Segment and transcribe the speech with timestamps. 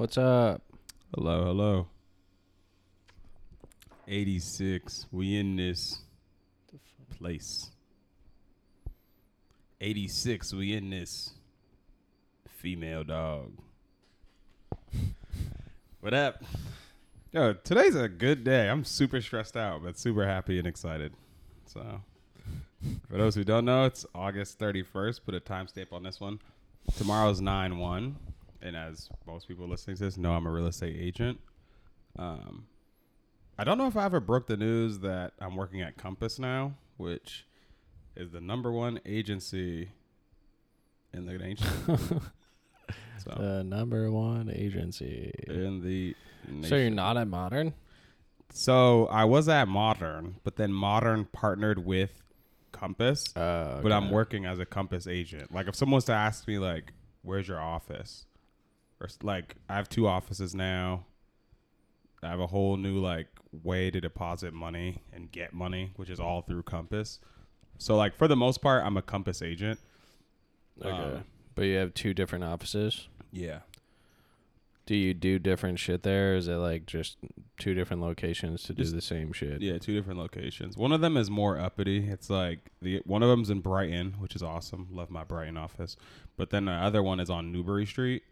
[0.00, 0.62] What's up?
[1.14, 1.86] Hello, hello.
[4.08, 5.06] 86.
[5.12, 6.00] We in this
[7.18, 7.70] place.
[9.78, 10.54] 86.
[10.54, 11.34] We in this
[12.48, 13.52] female dog.
[16.00, 16.44] what up?
[17.30, 18.70] Yo, today's a good day.
[18.70, 21.12] I'm super stressed out, but super happy and excited.
[21.66, 22.00] So,
[23.06, 25.20] for those who don't know, it's August 31st.
[25.26, 26.40] Put a timestamp on this one.
[26.96, 28.16] Tomorrow's 9 1.
[28.62, 31.40] And as most people listening to this know, I'm a real estate agent.
[32.18, 32.66] Um,
[33.58, 36.74] I don't know if I ever broke the news that I'm working at Compass now,
[36.96, 37.46] which
[38.16, 39.90] is the number one agency
[41.12, 41.66] in the nation.
[43.24, 45.32] so, The number one agency.
[45.46, 46.14] in the
[46.48, 46.64] Nation.
[46.68, 47.74] So you're not at Modern?
[48.52, 52.22] So I was at Modern, but then Modern partnered with
[52.72, 53.34] Compass.
[53.36, 55.52] Uh, But I'm working as a Compass agent.
[55.52, 58.26] Like if someone was to ask me like, "Where's your office?"
[59.00, 61.04] Or like I have two offices now.
[62.22, 63.28] I have a whole new like
[63.64, 67.18] way to deposit money and get money, which is all through Compass.
[67.78, 69.80] So like for the most part, I'm a Compass agent.
[70.82, 70.90] Okay.
[70.90, 71.24] Um,
[71.54, 73.08] but you have two different offices.
[73.32, 73.60] yeah.
[74.86, 76.34] Do you do different shit there?
[76.34, 77.16] Is it like just
[77.60, 79.62] two different locations to Just- do the same shit?
[79.62, 80.76] Yeah, two different locations.
[80.76, 82.08] One of them is more uppity.
[82.08, 84.88] It's like the one of them's in Brighton, which is awesome.
[84.90, 85.96] Love my Brighton office.
[86.36, 88.24] But then the other one is on Newbury Street.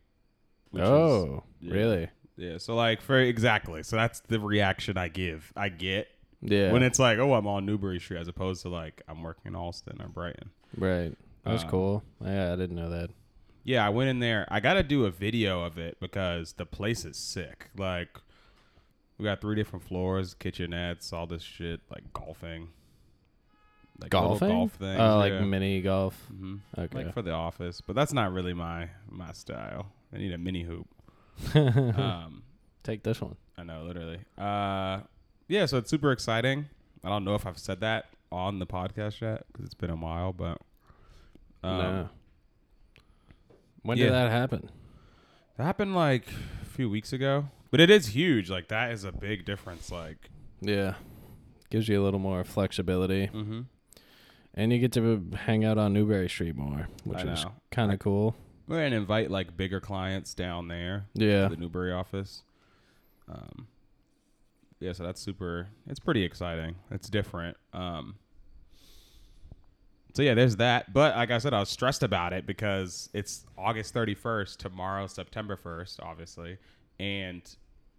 [0.70, 1.72] Which is- Oh, yeah.
[1.74, 2.08] really?
[2.36, 5.52] Yeah, so like for exactly, so that's the reaction I give.
[5.56, 6.06] I get
[6.40, 6.70] Yeah.
[6.72, 9.56] when it's like, oh, I'm on Newbury Street, as opposed to like I'm working in
[9.56, 10.50] Allston or Brighton.
[10.76, 11.14] right.
[11.44, 12.04] That's Um, cool.
[12.22, 13.10] Yeah, I didn't know that.
[13.64, 14.46] Yeah, I went in there.
[14.50, 17.70] I got to do a video of it because the place is sick.
[17.76, 18.18] Like
[19.18, 22.68] we got three different floors, kitchenettes, all this shit, like golfing,
[24.00, 24.48] like Golfing?
[24.48, 25.00] golf things.
[25.00, 25.40] Oh, like yeah.
[25.40, 26.14] mini golf.
[26.28, 27.04] hmm Okay.
[27.04, 29.86] like for the office, but that's not really my my style.
[30.14, 30.86] I need a mini hoop.
[31.54, 32.42] um,
[32.82, 33.36] Take this one.
[33.56, 34.20] I know, literally.
[34.38, 35.00] Uh,
[35.48, 36.66] yeah, so it's super exciting.
[37.04, 39.96] I don't know if I've said that on the podcast yet because it's been a
[39.96, 40.58] while, but
[41.62, 42.08] um, no.
[43.82, 44.04] When yeah.
[44.06, 44.70] did that happen?
[45.56, 46.24] that happened like
[46.62, 47.48] a few weeks ago.
[47.70, 48.48] But it is huge.
[48.48, 49.90] Like that is a big difference.
[49.90, 50.94] Like, Yeah.
[51.70, 53.26] Gives you a little more flexibility.
[53.26, 53.60] mm-hmm.
[54.58, 57.52] And you get to hang out on Newbury Street more, which I is know.
[57.70, 58.34] kind of cool.
[58.66, 61.06] We're gonna invite like bigger clients down there.
[61.14, 61.44] Yeah.
[61.48, 62.42] to the Newbury office.
[63.28, 63.68] Um,
[64.80, 65.68] yeah, so that's super.
[65.86, 66.74] It's pretty exciting.
[66.90, 67.56] It's different.
[67.72, 68.16] Um,
[70.14, 70.92] so yeah, there's that.
[70.92, 75.56] But like I said, I was stressed about it because it's August 31st tomorrow, September
[75.56, 76.58] 1st, obviously,
[76.98, 77.42] and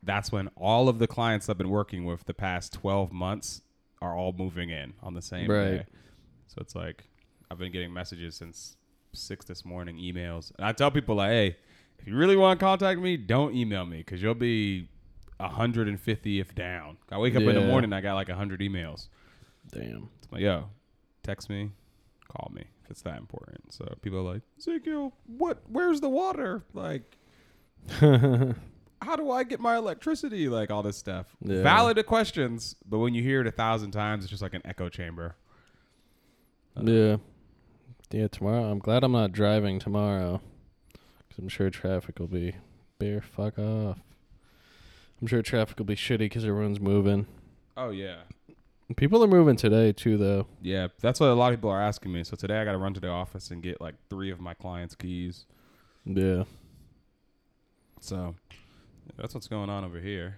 [0.03, 3.61] that's when all of the clients I've been working with the past 12 months
[4.01, 5.69] are all moving in on the same Right.
[5.77, 5.85] day.
[6.49, 7.03] So it's like
[7.49, 8.75] I've been getting messages since
[9.13, 11.57] six this morning, emails, and I tell people like, hey,
[11.99, 14.87] if you really want to contact me, don't email me because you'll be
[15.39, 16.97] 150th down.
[17.11, 17.67] I wake up in the Yeah.
[17.67, 19.07] morning, I got like 100 emails.
[19.71, 20.09] Damn.
[20.21, 20.65] It's like, yo,
[21.23, 21.71] text me,
[22.27, 23.71] call me if it's that important.
[23.73, 25.61] So people are like, Ezekiel, what?
[25.67, 26.63] Where's the water?
[26.73, 27.17] Like,
[27.99, 30.49] how do I get my electricity?
[30.49, 31.35] Like all this stuff.
[31.41, 31.61] Yeah.
[31.63, 34.89] Valid questions, but when you hear it a thousand times, it's just like an echo
[34.89, 35.35] chamber.
[36.79, 37.17] Uh, yeah.
[38.11, 38.71] Yeah, tomorrow.
[38.71, 40.41] I'm glad I'm not driving tomorrow.
[41.27, 42.55] Because I'm sure traffic will be
[42.97, 43.99] bear fuck off.
[45.21, 47.27] I'm sure traffic will be shitty because everyone's moving.
[47.77, 48.21] Oh yeah.
[48.95, 50.47] People are moving today, too, though.
[50.61, 52.23] Yeah, that's what a lot of people are asking me.
[52.23, 54.55] So today I got to run to the office and get like three of my
[54.55, 55.45] clients' keys.
[56.05, 56.45] Yeah.
[57.99, 58.33] So
[59.15, 60.37] that's what's going on over here.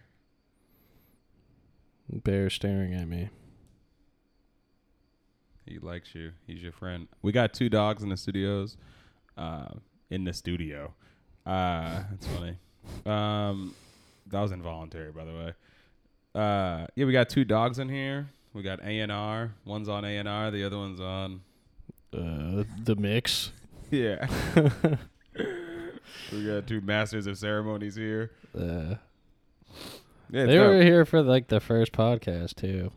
[2.11, 3.29] Bear staring at me.
[5.65, 6.31] He likes you.
[6.47, 7.07] He's your friend.
[7.21, 8.77] We got two dogs in the studios.
[9.37, 9.69] Uh,
[10.09, 10.93] in the studio.
[11.45, 12.57] Uh, that's funny.
[13.05, 13.73] Um,
[14.27, 15.53] that was involuntary, by the way.
[16.35, 18.29] Uh, yeah, we got two dogs in here.
[18.53, 19.53] We got A and R.
[19.65, 20.51] One's on A and R.
[20.51, 21.41] The other one's on.
[22.13, 23.51] Uh, the mix.
[23.89, 24.25] Yeah.
[26.31, 28.31] we got two masters of ceremonies here.
[28.57, 28.95] Uh,
[30.29, 32.93] Yeah, they were here for like the first podcast too.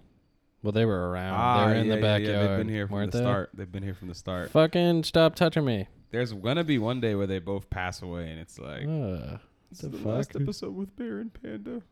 [0.64, 1.34] Well, they were around.
[1.34, 2.48] Ah, they were in yeah, the yeah, backyard.
[2.48, 3.18] They've been here from the they?
[3.22, 3.50] start.
[3.52, 4.50] They've been here from the start.
[4.50, 5.88] Fucking stop touching me.
[6.10, 9.36] There's gonna be one day where they both pass away, and it's like Uh,
[9.70, 11.82] this the is the last episode with Bear and Panda.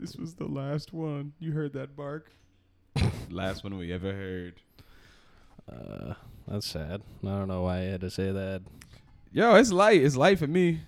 [0.00, 1.34] This was the last one.
[1.38, 2.32] You heard that bark?
[3.30, 4.54] last one we ever heard.
[5.72, 6.14] uh,
[6.48, 7.00] that's sad.
[7.22, 8.62] I don't know why I had to say that.
[9.30, 10.02] Yo, it's light.
[10.02, 10.80] It's light for me.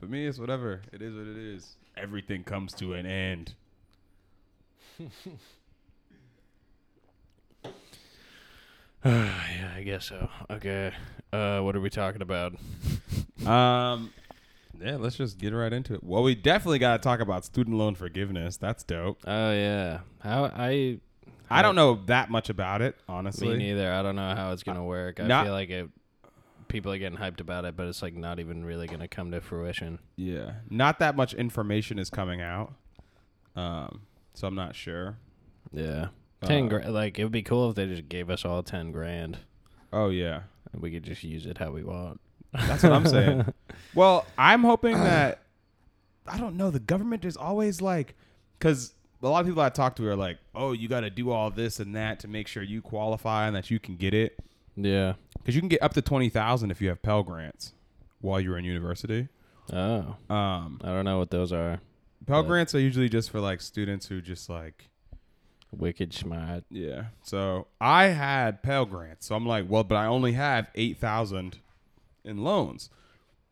[0.00, 0.82] For me, it's whatever.
[0.92, 1.76] It is what it is.
[1.96, 3.54] Everything comes to an end.
[9.04, 10.28] yeah, I guess so.
[10.50, 10.92] Okay.
[11.32, 12.54] Uh, what are we talking about?
[13.46, 14.12] Um,
[14.80, 16.04] Yeah, let's just get right into it.
[16.04, 18.56] Well, we definitely got to talk about student loan forgiveness.
[18.56, 19.18] That's dope.
[19.26, 20.00] Oh yeah.
[20.20, 21.00] How I
[21.50, 23.48] I don't know that much about it, honestly.
[23.48, 23.92] me neither.
[23.92, 25.18] I don't know how it's gonna work.
[25.18, 25.90] I not- feel like it.
[26.68, 29.40] People are getting hyped about it, but it's like not even really gonna come to
[29.40, 29.98] fruition.
[30.14, 32.72] Yeah, not that much information is coming out,
[33.56, 34.02] um,
[34.34, 35.16] so I'm not sure.
[35.72, 36.08] Yeah.
[36.44, 36.92] Ten Uh, grand.
[36.94, 39.38] Like it would be cool if they just gave us all ten grand
[39.92, 40.42] Oh yeah,
[40.72, 42.20] and we could just use it how we want.
[42.52, 43.46] that's what I'm saying.
[43.94, 45.42] Well, I'm hoping that
[46.26, 46.70] I don't know.
[46.70, 48.14] The government is always like,
[48.58, 51.30] because a lot of people I talk to are like, "Oh, you got to do
[51.30, 54.38] all this and that to make sure you qualify and that you can get it."
[54.76, 55.14] Yeah.
[55.38, 57.72] Because you can get up to twenty thousand if you have Pell grants
[58.20, 59.28] while you're in university.
[59.72, 60.16] Oh.
[60.30, 61.80] Um, I don't know what those are.
[62.26, 62.46] Pell Yeah.
[62.48, 64.88] grants are usually just for like students who just like
[65.70, 66.64] Wicked smart.
[66.70, 67.06] yeah.
[67.22, 71.58] So I had Pell grants, so I'm like, well, but I only have eight thousand
[72.24, 72.90] in loans.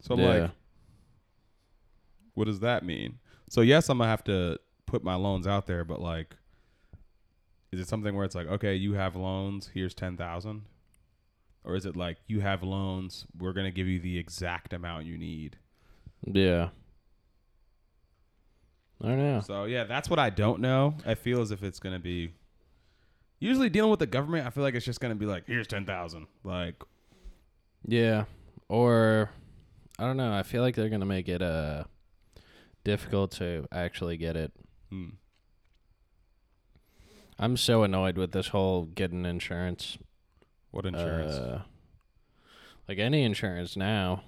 [0.00, 0.26] So I'm yeah.
[0.28, 0.50] like,
[2.34, 3.18] what does that mean?
[3.48, 6.36] So yes, I'm gonna have to put my loans out there, but like,
[7.72, 10.62] is it something where it's like, okay, you have loans, here's ten thousand,
[11.64, 15.16] or is it like you have loans, we're gonna give you the exact amount you
[15.18, 15.56] need?
[16.26, 16.68] yeah.
[19.02, 19.40] I don't know.
[19.40, 20.94] So yeah, that's what I don't know.
[21.06, 22.34] I feel as if it's gonna be.
[23.38, 25.86] Usually dealing with the government, I feel like it's just gonna be like, here's ten
[25.86, 26.74] thousand, like
[27.86, 28.24] Yeah.
[28.68, 29.30] Or
[29.98, 30.32] I don't know.
[30.32, 31.84] I feel like they're gonna make it uh
[32.84, 34.52] difficult to actually get it.
[34.90, 35.08] hmm.
[37.38, 39.96] I'm so annoyed with this whole getting insurance.
[40.72, 41.32] what insurance?
[41.32, 41.62] Uh,
[42.86, 44.24] like any insurance now,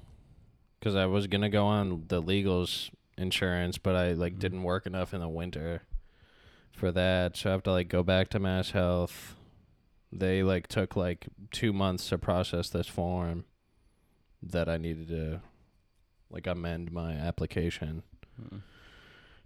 [0.81, 4.39] because I was gonna go on the legals insurance, but I like Mhm.
[4.41, 5.83] didn't work enough in the winter
[6.73, 9.37] for that, so I have to like go back to Mass Health.
[10.11, 13.45] They like took like two months to process this form
[14.43, 15.41] that I needed to
[16.31, 18.03] like amend my application.
[18.37, 18.59] Hmm.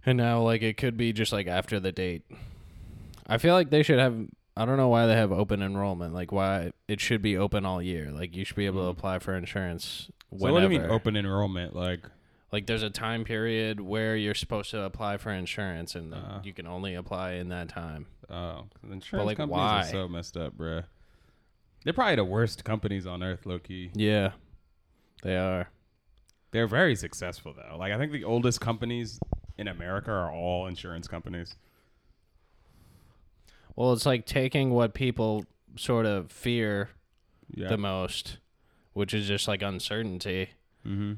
[0.05, 2.23] And now, like, it could be just like after the date.
[3.27, 4.15] I feel like they should have.
[4.55, 6.13] I don't know why they have open enrollment.
[6.13, 8.09] Like, why it should be open all year.
[8.11, 10.53] Like, you should be able to apply for insurance So whenever.
[10.53, 11.75] what do you mean open enrollment?
[11.75, 12.05] Like
[12.51, 16.39] Like, there's a time period where you're supposed to apply for insurance, and Uh.
[16.43, 18.05] you can only apply in that time.
[18.29, 19.79] Oh, insurance like, companies why?
[19.81, 20.85] are so messed up, bruh.
[21.83, 23.91] They're probably the worst companies on earth, low key.
[23.93, 24.31] Yeah,
[25.23, 25.69] they are.
[26.51, 27.77] They're very successful though.
[27.77, 29.19] Like I think the oldest companies
[29.57, 31.55] in America are all insurance companies.
[33.75, 35.45] Well, it's like taking what people
[35.75, 36.89] sort of fear
[37.53, 37.67] Yeah.
[37.67, 38.37] the most,
[38.93, 40.49] which is just like uncertainty,
[40.85, 41.13] mm-hmm.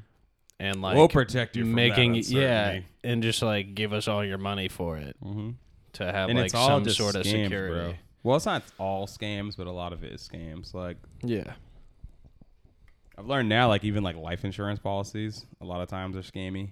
[0.60, 4.24] And like we'll protect you from making that yeah, and just like give us all
[4.24, 5.16] your money for it.
[5.24, 5.50] Mm-hmm.
[5.94, 7.74] to have And like some sort of scams, security.
[7.74, 7.94] bro.
[8.22, 10.72] Well, it's not all scams, but a lot of it is scams.
[10.74, 11.54] Like Yeah.
[13.18, 16.70] I've learned now, like even like life insurance policies, a lot of times are scammy.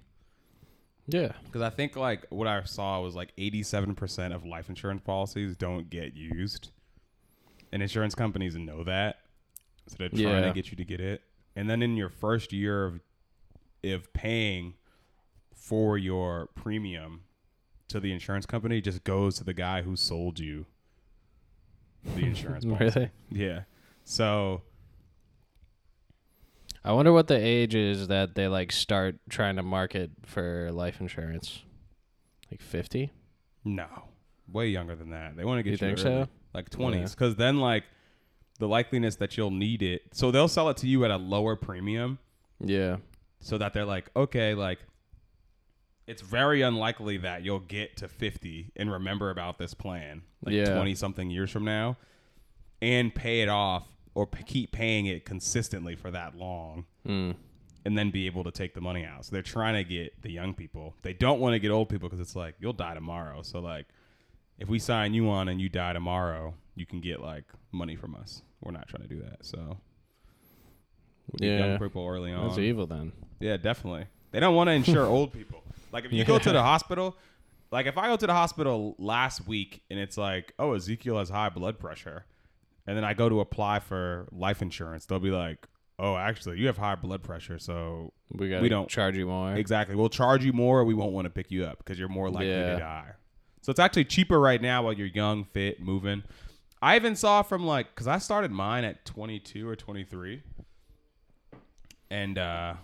[1.07, 1.33] Yeah.
[1.45, 5.89] Because I think like what I saw was like 87% of life insurance policies don't
[5.91, 6.71] get used,
[7.73, 9.17] and insurance companies know that,
[9.89, 10.41] so they're trying Yeah.
[10.49, 11.23] to get you to get it.
[11.57, 13.01] And then in your first year of
[13.85, 14.75] of paying
[15.55, 17.23] for your premium
[17.89, 20.67] to the insurance company, just goes to the guy who sold you
[22.05, 22.85] the insurance policy.
[23.01, 23.11] Really?
[23.31, 23.61] Yeah.
[24.05, 24.63] So
[26.85, 31.01] I wonder what the age is that they like start trying to market for life
[31.01, 31.63] insurance.
[32.51, 33.13] Like 50?
[33.65, 33.87] No,
[34.51, 35.37] way younger than that.
[35.37, 36.29] They want to get You you, think early, so?
[36.55, 37.85] like twenties, because then like
[38.59, 40.03] the likeliness that you'll need it.
[40.13, 42.19] So they'll sell it to you at a lower premium,
[42.61, 42.97] Yeah.
[43.41, 44.79] So that they're like, okay, like
[46.07, 50.75] it's very unlikely that you'll get to fifty and remember about this plan like Yeah.
[50.75, 51.97] twenty something years from now,
[52.81, 56.87] and pay it off or p- keep paying it consistently for that long.
[57.07, 57.35] Mm.
[57.85, 59.25] and then be able to take the money out.
[59.25, 60.95] So they're trying to get the young people.
[61.01, 63.41] They don't want to get old people because it's like you'll die tomorrow.
[63.41, 63.87] So like,
[64.59, 68.15] if we sign you on and you die tomorrow, you can get like money from
[68.15, 68.43] us.
[68.61, 69.47] We're not trying to do that.
[69.47, 69.79] So
[71.37, 71.67] get Yeah.
[71.67, 72.47] young people early on.
[72.49, 73.13] That's evil then.
[73.41, 74.07] Yeah, definitely.
[74.33, 75.63] They don't want to insure old people.
[75.93, 77.17] Like if you go to the hospital,
[77.71, 81.29] like if I go to the hospital last week and it's like, oh, Ezekiel has
[81.31, 82.25] high blood pressure,
[82.87, 85.67] and then I go to apply for life insurance, they'll be like,
[85.99, 89.55] oh, actually, you have high blood pressure, so We We don't- charge you more.
[89.55, 92.09] exactly, we'll charge you more, or we won't want to pick you up because you're
[92.09, 92.75] more likely Yeah.
[92.75, 93.11] to die.
[93.63, 96.23] So it's actually cheaper right now while you're young, fit, moving.
[96.81, 100.43] I even saw from like, cause I started mine at 22 or 23,
[102.11, 102.75] and uh,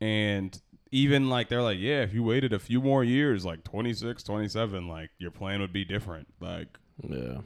[0.00, 0.60] and
[0.92, 4.88] even like they're like, yeah, if you waited a few more years, like 26, 27,
[4.88, 6.26] like your plan would be different.
[6.40, 6.68] Like,
[7.08, 7.38] yeah.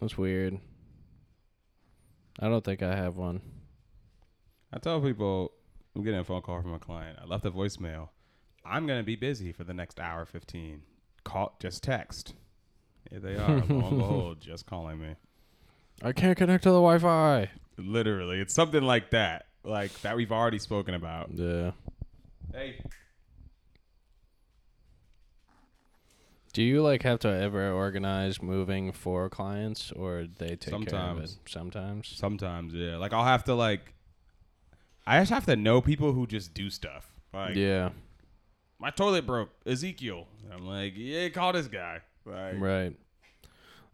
[0.00, 0.58] That's weird.
[2.40, 3.40] I don't think I have one.
[4.72, 5.52] I tell people
[5.94, 7.18] I'm getting a phone call from a client.
[7.22, 8.08] I left a voicemail.
[8.64, 10.82] I'm gonna be busy for the next hour fifteen.
[11.24, 12.34] Call just text.
[13.10, 13.48] Here they are.
[13.48, 13.68] lo and
[13.98, 15.14] behold, just calling me.
[16.00, 17.50] I can't connect to the Wi-Fi.
[17.78, 21.30] Literally, it's something like that, like that we've already spoken about.
[21.32, 21.72] Yeah.
[22.52, 22.76] Hey,
[26.52, 30.88] Do you like have to ever organize moving for clients, or they take care of
[30.88, 31.32] Sometimes.
[31.32, 31.38] it?
[31.50, 32.08] Sometimes.
[32.08, 33.94] sometimes yeah, like I'll have to like,
[35.06, 37.10] I just have to know people who just do stuff.
[37.32, 37.90] Like, yeah.
[38.78, 40.26] my toilet broke, Ezekiel.
[40.52, 42.00] I'm like, yeah, call this guy.
[42.26, 42.94] Like, Right.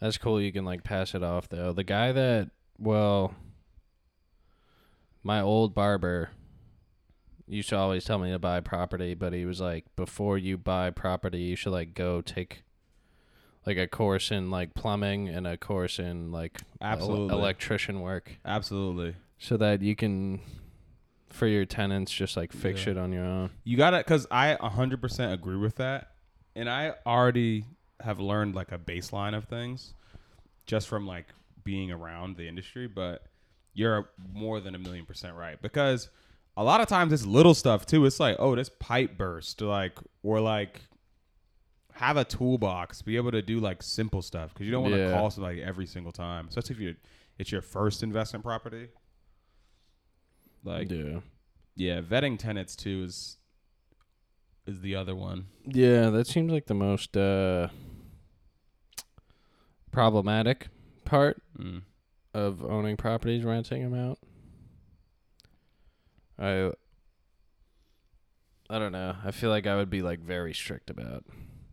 [0.01, 0.41] That's cool.
[0.41, 1.73] You can like pass it off though.
[1.73, 3.35] The guy that well,
[5.23, 6.31] my old barber
[7.47, 10.91] used to always tell me to buy property, but he was like, before you buy
[10.91, 12.63] property, you should like go take
[13.67, 17.37] like a course in like plumbing and a course in like el- Absolutely.
[17.37, 19.17] electrician work, absolutely.
[19.39, 20.41] so that you can
[21.29, 22.85] for your tenants just like fix Yeah.
[22.85, 23.51] shit on your own.
[23.65, 26.13] You gotta, cause I 100% agree with that,
[26.55, 27.65] and I already
[28.01, 29.95] have learned like a baseline of things,
[30.67, 31.27] just from like
[31.65, 32.87] being around the industry.
[32.87, 33.23] But
[33.75, 36.09] you're more than a million percent right because
[36.57, 38.05] a lot of times it's little stuff too.
[38.07, 40.81] It's like, oh, this pipe burst, like, or like
[41.95, 45.01] have a toolbox, be able to do like simple stuff because you don't want to
[45.01, 45.13] Yeah.
[45.13, 46.95] call somebody every single time, especially if you
[47.39, 48.89] it's your first investment property.
[50.65, 51.21] Like, yeah.
[51.77, 53.37] yeah, vetting tenants too is
[54.67, 55.47] is the other one.
[55.65, 57.69] Yeah, that seems like the most uh
[59.91, 60.69] problematic
[61.05, 61.83] part Mm.
[62.35, 64.19] of owning properties, renting them out.
[66.39, 66.71] I
[68.71, 69.17] I don't know.
[69.25, 71.25] I feel like I would be like very strict about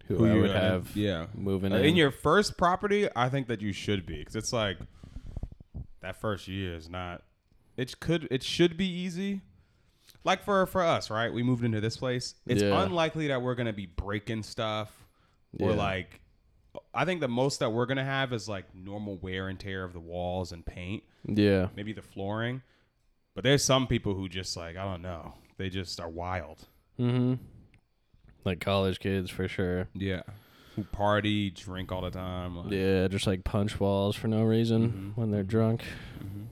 [0.08, 1.28] who, I you would have yeah.
[1.36, 1.86] moving Uh, in.
[1.86, 4.78] In your first property, I think that you should be because it's like
[6.02, 7.24] that first year is not.
[7.76, 8.28] It could.
[8.32, 9.42] It should be easy.
[10.24, 11.32] Like for for us, right?
[11.34, 12.36] We moved into this place.
[12.48, 12.84] It's Yeah.
[12.84, 15.06] unlikely that we're gonna be breaking stuff
[15.60, 15.76] or Yeah.
[15.76, 16.22] like.
[16.94, 19.94] I think the most that we're gonna have is like normal wear and tear of
[19.94, 22.62] the walls and paint, yeah, maybe the flooring.
[23.34, 25.34] But there's some people who just like I don't know.
[25.58, 26.68] They just are wild.
[27.00, 27.40] Mm mhm.
[28.44, 29.88] Like college kids for sure.
[29.94, 30.22] Yeah.
[30.76, 32.58] Who party, drink all the time.
[32.58, 35.18] Like, Yeah, just like punch walls for no reason Mhm.
[35.20, 35.84] when they're drunk.
[36.20, 36.48] mhm.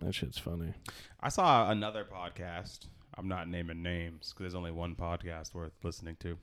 [0.00, 0.74] That shit's funny.
[1.20, 2.86] I saw another podcast.
[3.16, 6.36] I'm not naming names because there's only one podcast worth listening to.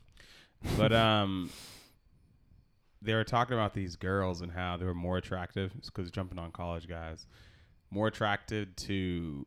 [0.77, 1.49] But um,
[3.01, 6.51] they were talking about these girls and how they were more attractive because jumping on
[6.51, 7.25] college guys,
[7.89, 9.45] more attracted to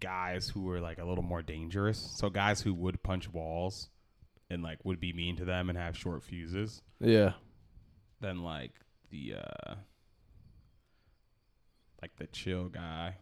[0.00, 1.98] guys who were like a little more dangerous.
[2.16, 3.88] So guys who would punch walls
[4.50, 7.32] and like would be mean to them and have short fuses Yeah.
[8.20, 8.72] than like
[9.10, 9.74] the uh
[12.00, 13.16] like the chill guy.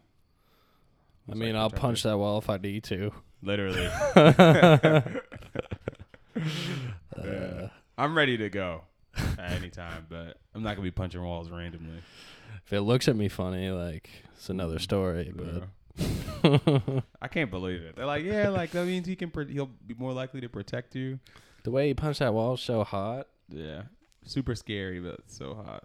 [1.31, 3.13] I mean, I'll punch that wall if I need to.
[3.43, 3.89] Literally.
[7.17, 8.85] Uh, I'm ready to go
[9.17, 11.99] at any time, but I'm not gonna be punching walls randomly.
[12.67, 15.33] if it looks at me funny, like it's another story.
[15.35, 17.97] But I can't believe it.
[17.97, 19.31] They're like, yeah, like that means he can.
[19.31, 21.19] Pro- he'll be more likely to protect you.
[21.65, 23.27] the way he punched that wall so hot.
[23.49, 23.83] Yeah,
[24.25, 25.85] super scary, but so hot.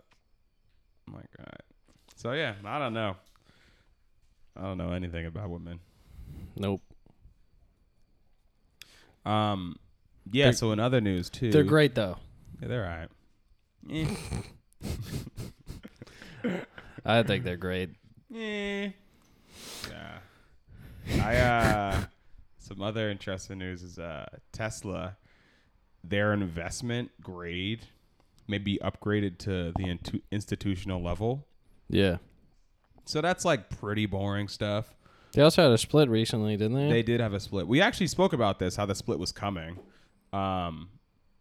[1.09, 1.57] Oh my god.
[2.15, 3.15] So yeah, I don't know.
[4.55, 5.79] I don't know anything about women.
[6.55, 6.81] Nope.
[9.25, 9.75] Um,
[10.31, 10.45] yeah.
[10.45, 12.17] They're- so in other news too, They're great though.
[12.61, 13.09] Yeah, they're alright.
[13.91, 14.07] Eh.
[17.05, 17.91] I think they're great.
[18.29, 18.89] Yeah.
[19.89, 20.17] Yeah.
[21.23, 22.03] I uh
[22.57, 25.17] some other interesting news is uh Tesla
[26.03, 27.81] their investment grade
[28.47, 31.45] may be upgraded to the intu- institutional level.
[31.89, 32.17] Yeah.
[33.05, 34.93] So that's like pretty boring stuff.
[35.33, 36.89] They also had a split recently, didn't they?
[36.89, 37.67] They did have a split.
[37.67, 39.77] We actually spoke about this how the split was coming.
[40.33, 40.89] Um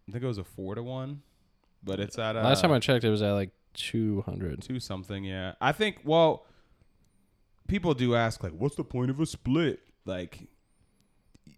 [0.08, 1.22] I think it was a 4 to 1,
[1.84, 4.62] but it's at uh, Last time I checked, it was at like two hundred.
[4.62, 6.46] two something yeah i think well
[7.66, 10.46] people do ask like what's the point of a split like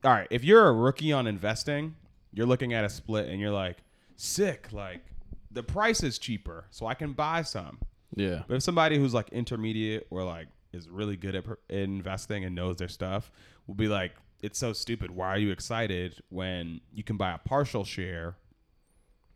[0.04, 1.94] all right if you're a rookie on investing
[2.32, 3.78] you're looking at a split and you're like
[4.16, 5.02] sick like
[5.50, 7.78] the price is cheaper so i can buy some
[8.14, 8.42] Yeah.
[8.48, 12.54] but if somebody who's like intermediate or like is really good at per- investing and
[12.54, 13.30] knows their stuff
[13.66, 17.38] will be like it's so stupid why are you excited when you can buy a
[17.38, 18.36] partial share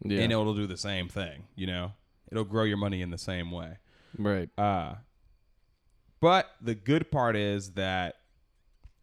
[0.02, 0.20] Yeah.
[0.20, 1.92] and it'll do the same thing you know
[2.30, 3.78] it'll grow your money in the same way
[4.18, 4.48] right.
[4.58, 4.94] uh,
[6.20, 8.16] but the good part is that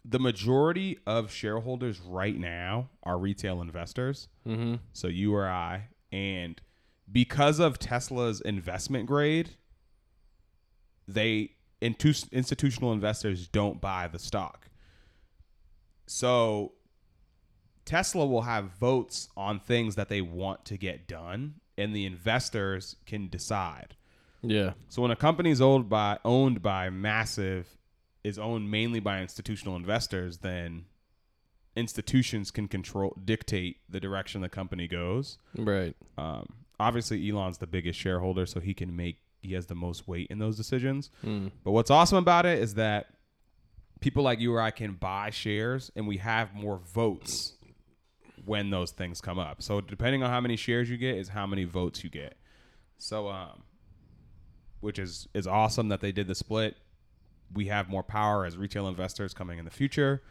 [0.09, 4.29] the majority of shareholders right now are retail investors.
[4.47, 4.75] Mm-hmm.
[4.93, 5.89] So you or I.
[6.13, 6.61] And
[7.11, 9.49] because of Tesla's investment grade,
[11.07, 11.51] they
[11.81, 14.69] intu- institutional investors don't buy the stock.
[16.05, 16.73] So
[17.87, 22.97] Tesla will have votes on things that they want to get done, and the investors
[23.05, 23.95] can decide.
[24.41, 24.73] Yeah.
[24.89, 27.77] So when a company is owned by owned by massive
[28.23, 30.83] is owned mainly by institutional investors, then
[31.77, 35.37] institutions can control dictate the direction the company goes.
[35.55, 35.95] Right.
[36.17, 36.45] Um,
[36.79, 40.39] obviously, Elon's the biggest shareholder, so he can make he has the most weight in
[40.39, 41.09] those decisions.
[41.25, 41.51] Mm.
[41.63, 43.07] But what's awesome about it is that
[44.01, 47.53] people like you or I can buy shares, and we have more votes
[48.47, 49.61] when those things come up.
[49.61, 52.37] So depending on how many shares you get, is how many votes you get.
[52.97, 53.63] So um,
[54.79, 56.77] which is is awesome that they did the split.
[57.53, 60.23] We have more power as retail investors coming in the future.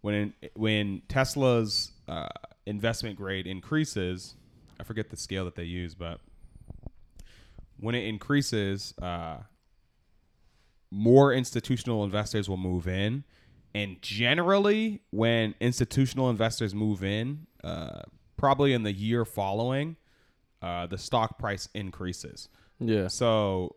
[0.00, 2.28] When when Tesla's uh,
[2.66, 4.34] investment grade increases,
[4.80, 6.20] I forget the scale that they use, but
[7.78, 9.38] when it increases, uh,
[10.90, 13.24] more institutional investors will move in.
[13.74, 18.02] And generally, when institutional investors move in, uh,
[18.36, 19.96] probably in the year following,
[20.62, 22.48] uh, the stock price increases.
[22.78, 23.08] Yeah.
[23.08, 23.76] So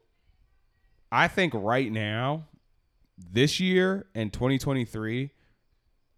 [1.12, 2.46] I think right now,
[3.18, 5.32] this year and 2023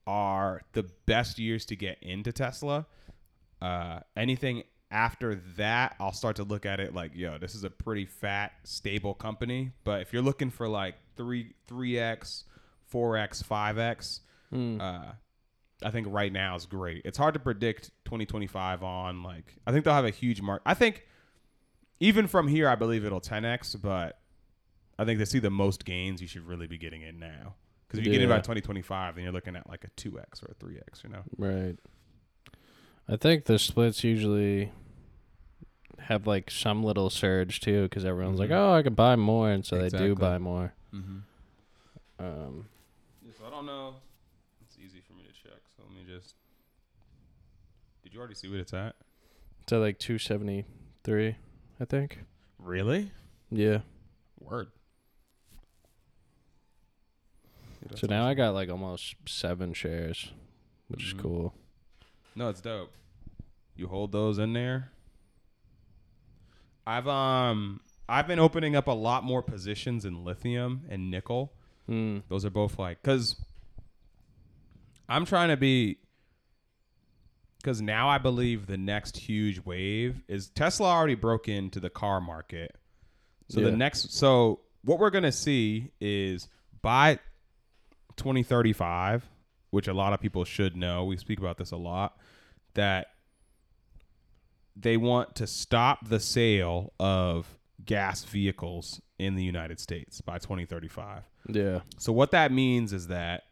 [0.06, 2.86] are the best years to get into Tesla.
[3.62, 7.70] Uh, anything after that, I'll start to look at it like, yo, this is a
[7.70, 9.72] pretty fat, stable company.
[9.84, 12.46] But if you're looking for like three, three x,
[12.90, 14.22] four x, five x,
[14.54, 14.82] Mm.
[14.82, 15.14] uh,
[15.84, 17.04] I think right now is great.
[17.06, 19.56] It's hard to predict 2025 on like.
[19.66, 20.62] I think they'll have a huge mark.
[20.66, 21.06] I think
[22.00, 24.20] even from here, I believe it'll 10x, but
[24.98, 27.56] I think to see the most gains, you should really be getting in now.
[27.88, 30.52] Because if you get in by 2025, then you're looking at like a 2x or
[30.52, 31.24] a 3x, you know?
[31.38, 31.78] Right.
[33.08, 34.72] I think the splits usually
[36.00, 38.56] have like some little surge too, because everyone's like, Mhm.
[38.56, 40.74] "Oh, I could buy more," and so they do buy more.
[40.94, 41.20] Mm-hmm.
[42.24, 42.68] Um,
[43.60, 43.96] don't know.
[44.66, 45.60] It's easy for me to check.
[45.76, 46.36] So let me just.
[48.04, 48.96] Did you already see what it's at?
[49.64, 50.66] It's at like two seventy
[51.04, 51.36] three,
[51.80, 52.20] I think.
[52.58, 53.12] Really?
[53.52, 53.80] Yeah.
[54.40, 54.68] Word.
[57.88, 60.32] Dude, So now I got like almost seven shares,
[60.88, 61.08] which Mhm.
[61.08, 61.54] is cool.
[62.36, 62.94] No, it's dope.
[63.76, 64.92] You hold those in there.
[66.88, 71.54] I've um I've been opening up a lot more positions in lithium and nickel.
[71.88, 72.24] Mm.
[72.30, 73.36] Those are both like cuz
[75.10, 75.98] I'm trying to be
[77.64, 82.22] cuz now I believe the next huge wave is Tesla already broke into the car
[82.22, 82.78] market.
[83.50, 86.48] So the next so what we're going to see is
[86.82, 87.20] by
[88.16, 89.28] 2035,
[89.72, 92.18] which a lot of people should know, we speak about this a lot,
[92.76, 93.08] that
[94.76, 101.24] they want to stop the sale of gas vehicles in the United States by 2035.
[101.50, 101.82] Yeah.
[101.98, 103.44] So what that means is that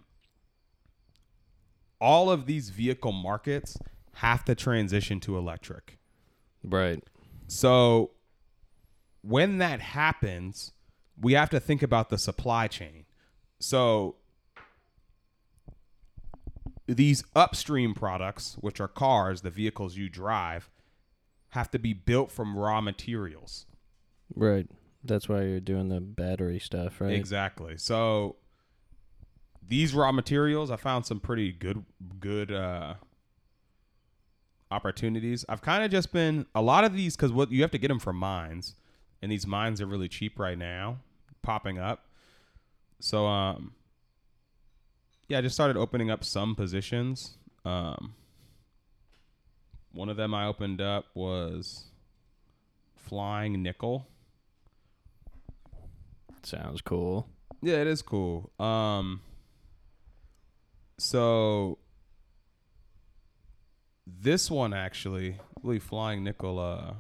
[2.00, 3.78] all of these vehicle markets
[4.14, 5.98] have to transition to electric.
[6.64, 7.04] Right.
[7.48, 8.12] So
[9.22, 10.72] when that happens,
[11.20, 13.06] we have to think about the supply chain.
[13.60, 14.16] So
[16.88, 20.70] these upstream products, which are cars, the vehicles you drive,
[21.50, 23.66] have to be built from raw materials.
[24.36, 24.68] Right.
[25.04, 27.14] That's why you're doing the battery stuff, right?
[27.14, 27.78] Exactly.
[27.78, 28.36] So
[29.68, 31.84] these raw materials, I found some pretty good
[32.20, 32.96] good uh
[34.72, 35.46] opportunities.
[35.48, 37.88] I've kind of just been a lot of these cuz what you have to get
[37.88, 38.76] them from mines
[39.22, 41.00] and these mines are really cheap right now
[41.42, 42.06] popping up.
[43.00, 43.74] So um
[45.30, 47.38] yeah, I just started opening up some positions.
[47.66, 48.16] Um
[49.92, 51.86] one of them I opened up was
[52.96, 54.08] flying nickel.
[56.44, 57.30] Sounds cool.
[57.62, 58.52] Yeah, it is cool.
[58.60, 59.22] Um
[60.98, 61.78] so
[64.06, 66.94] this one actually, I believe flying nickel uh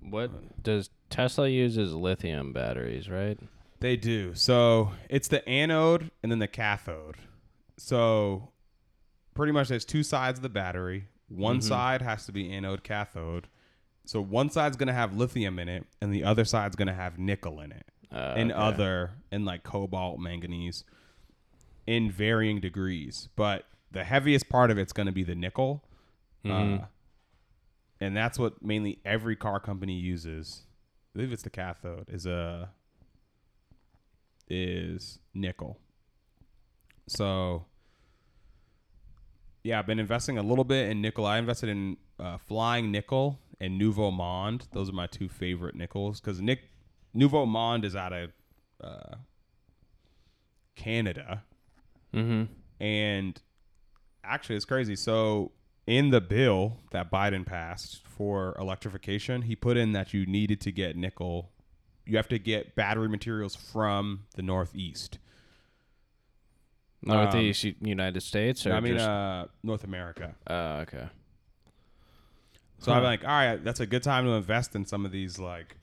[0.00, 3.38] What does Tesla uses lithium batteries, right?
[3.80, 4.32] they do.
[4.34, 7.16] So it's the anode and then the cathode.
[7.78, 8.50] So
[9.34, 11.08] pretty much there's two sides of the battery.
[11.26, 11.62] One Mhm.
[11.64, 13.48] side has to be anode cathode.
[14.04, 17.58] So one side's gonna have lithium in it, and the other side's gonna have nickel
[17.60, 17.90] in it.
[18.12, 18.60] Uh, and okay.
[18.60, 20.84] other and like cobalt, manganese
[21.86, 23.28] in varying degrees.
[23.36, 25.82] But the heaviest part of it's going to be the nickel.
[26.44, 26.82] Mhm.
[26.82, 26.86] Uh,
[28.00, 30.64] and that's what mainly every car company uses.
[31.14, 32.70] I believe it's the cathode is a
[34.48, 35.78] is nickel.
[37.06, 37.66] So
[39.62, 41.24] yeah, I've been investing a little bit in nickel.
[41.24, 44.66] I invested in uh, flying nickel and Nouveau Monde.
[44.72, 46.71] Those are my two favorite nickels because Nick
[47.14, 48.30] Nouveau Monde is out of
[48.82, 49.16] uh,
[50.76, 51.42] Canada,
[52.14, 52.52] Mm-hmm.
[52.82, 53.40] and
[54.24, 54.96] actually, it's crazy.
[54.96, 55.52] So
[55.86, 60.72] in the bill that Biden passed for electrification, he put in that you needed to
[60.72, 61.50] get nickel.
[62.04, 65.18] You have to get battery materials from the Northeast.
[67.04, 70.34] Northeast U- United States, or I mean, just, uh, North America.
[70.46, 71.08] uh, okay.
[72.78, 75.38] So I'm like, all right, that's a good time to invest in some of these
[75.38, 75.76] like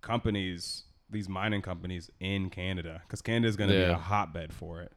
[0.00, 4.80] companies, these mining companies in Canada, because Canada is going to be a hotbed for
[4.80, 4.92] it.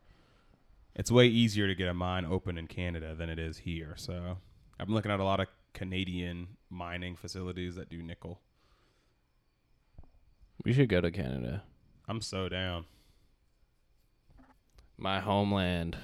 [0.96, 3.96] It's way easier to get a mine open in Canada than it is here.
[3.98, 4.38] So
[4.80, 8.42] I've been looking at a lot of Canadian mining facilities that do nickel.
[10.63, 11.63] We should go to Canada,
[12.08, 12.86] I'm so down.
[14.98, 15.98] my homeland.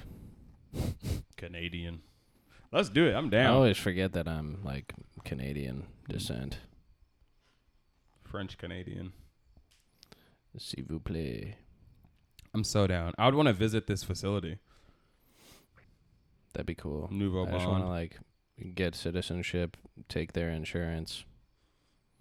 [1.36, 2.02] Canadian.
[2.72, 3.14] Let's do it.
[3.14, 3.46] I'm down.
[3.46, 4.92] I always forget that I'm like
[5.24, 6.58] Canadian descent.
[8.30, 9.12] French Canadian.
[10.56, 11.54] S'il vous plaît.
[12.54, 13.12] I'm so down.
[13.18, 14.58] I would want to visit this facility,
[16.52, 17.08] That'd be cool.
[17.12, 17.90] Nouveau I just want to Monde.
[17.90, 18.18] like
[18.74, 19.76] get citizenship,
[20.08, 21.24] take their insurance,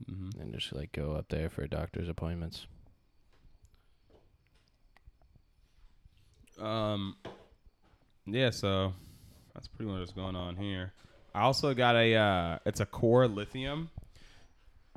[0.07, 2.67] hmm and just like go up there for doctor's appointments.
[6.59, 7.15] Um,
[8.25, 8.93] yeah, so
[9.53, 10.93] that's pretty much what's going on here.
[11.33, 13.89] I also got a uh, it's a core lithium.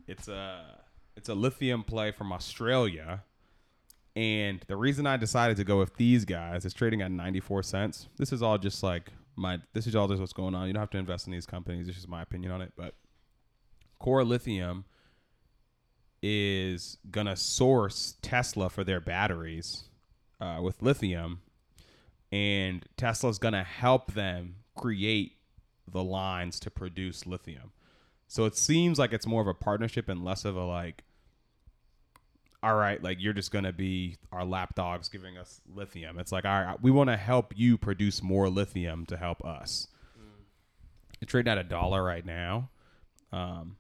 [0.07, 0.82] It's a
[1.16, 3.22] it's a lithium play from Australia,
[4.14, 7.62] and the reason I decided to go with these guys is trading at ninety four
[7.62, 8.09] cents.
[8.16, 10.66] This is all just like my this is all just what's going on.
[10.66, 11.87] You don't have to invest in these companies.
[11.87, 12.94] This is my opinion on it, but
[13.98, 14.85] core lithium
[16.22, 19.85] is gonna source Tesla for their batteries
[20.40, 21.40] uh, with lithium,
[22.31, 25.33] and Tesla's gonna help them create
[25.90, 27.72] the lines to produce lithium.
[28.33, 31.05] So it seems like it's more of a partnership and less of a like,
[32.62, 36.18] all right, like you're just gonna be our lapdogs giving us lithium.
[36.18, 39.88] It's like, all right, we want to help you produce more lithium to help us.
[41.21, 42.71] It's trading at a dollar right now.
[43.33, 43.77] Um,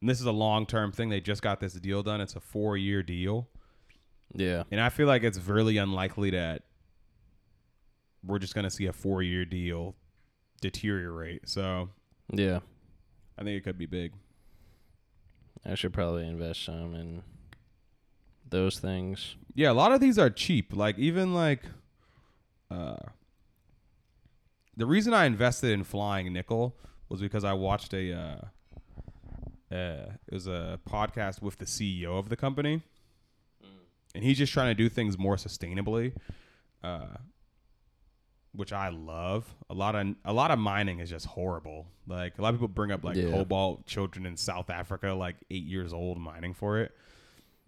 [0.00, 1.08] and this is a long term thing.
[1.08, 2.20] They just got this deal done.
[2.20, 3.48] It's a four year deal.
[4.32, 4.62] Yeah.
[4.70, 6.62] And I feel like it's really unlikely that
[8.24, 9.96] we're just going to see a four year deal
[10.60, 11.48] deteriorate.
[11.48, 11.88] So
[12.32, 12.60] Yeah.
[13.38, 14.12] I think it could be big.
[15.64, 17.22] I should probably invest some in
[18.48, 19.36] those things.
[19.54, 20.74] Yeah, a lot of these are cheap.
[20.74, 21.62] Like even like
[22.70, 22.96] uh
[24.76, 26.76] the reason I invested in flying nickel
[27.08, 32.28] was because I watched a uh uh it was a podcast with the CEO of
[32.28, 32.82] the company.
[34.14, 36.12] And he's just trying to do things more sustainably.
[36.82, 37.18] Uh
[38.52, 39.54] which I love.
[39.70, 41.86] A lot of a lot of mining is just horrible.
[42.06, 43.30] Like a lot of people bring up like Yeah.
[43.30, 46.92] cobalt children in South Africa, like eight years old, mining for it.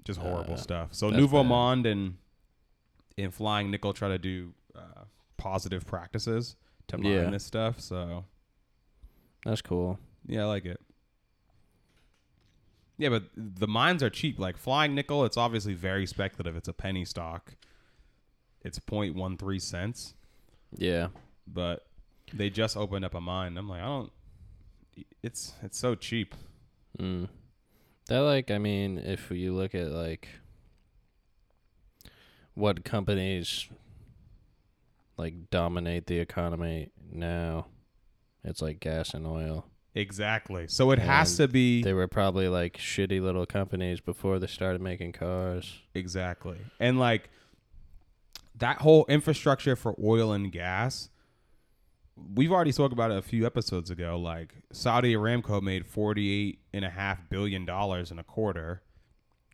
[0.05, 0.95] Just horrible Uh, stuff.
[0.95, 1.49] So Nouveau bad.
[1.49, 2.17] Monde and
[3.17, 5.05] in Flying Nickel try to do uh,
[5.37, 6.57] positive practices
[6.89, 7.31] to mine Yeah.
[7.31, 7.81] this stuff.
[7.81, 8.25] So
[9.45, 9.99] That's cool.
[10.27, 10.81] yeah, I like it.
[12.99, 14.39] Yeah, but the mines are cheap.
[14.39, 16.57] Like Flying Nickel, it's obviously very speculative.
[16.57, 17.55] It's a penny stock.
[18.63, 20.15] It's 0.13 cents,
[20.77, 21.09] Yeah.
[21.47, 21.87] but
[22.33, 23.57] they just opened up a mine.
[23.57, 24.13] I'm like, I don't.
[25.23, 26.35] It's it's so cheap.
[26.99, 27.29] Mm.
[28.07, 30.29] That like I mean, if you look at like
[32.55, 33.69] what companies
[35.17, 37.67] like dominate the economy now,
[38.45, 39.67] it's like gas and oil.
[39.95, 40.69] Exactly.
[40.69, 44.81] So it has to be They were probably like shitty little companies before they started
[44.81, 45.81] making cars.
[45.95, 46.59] Exactly.
[46.79, 47.29] And like
[48.61, 51.11] that whole infrastructure for oil and gas,
[52.35, 54.19] we've already spoke about it a few episodes ago.
[54.19, 58.83] Like Saudi Aramco made forty-eight and a half billion dollars in a quarter,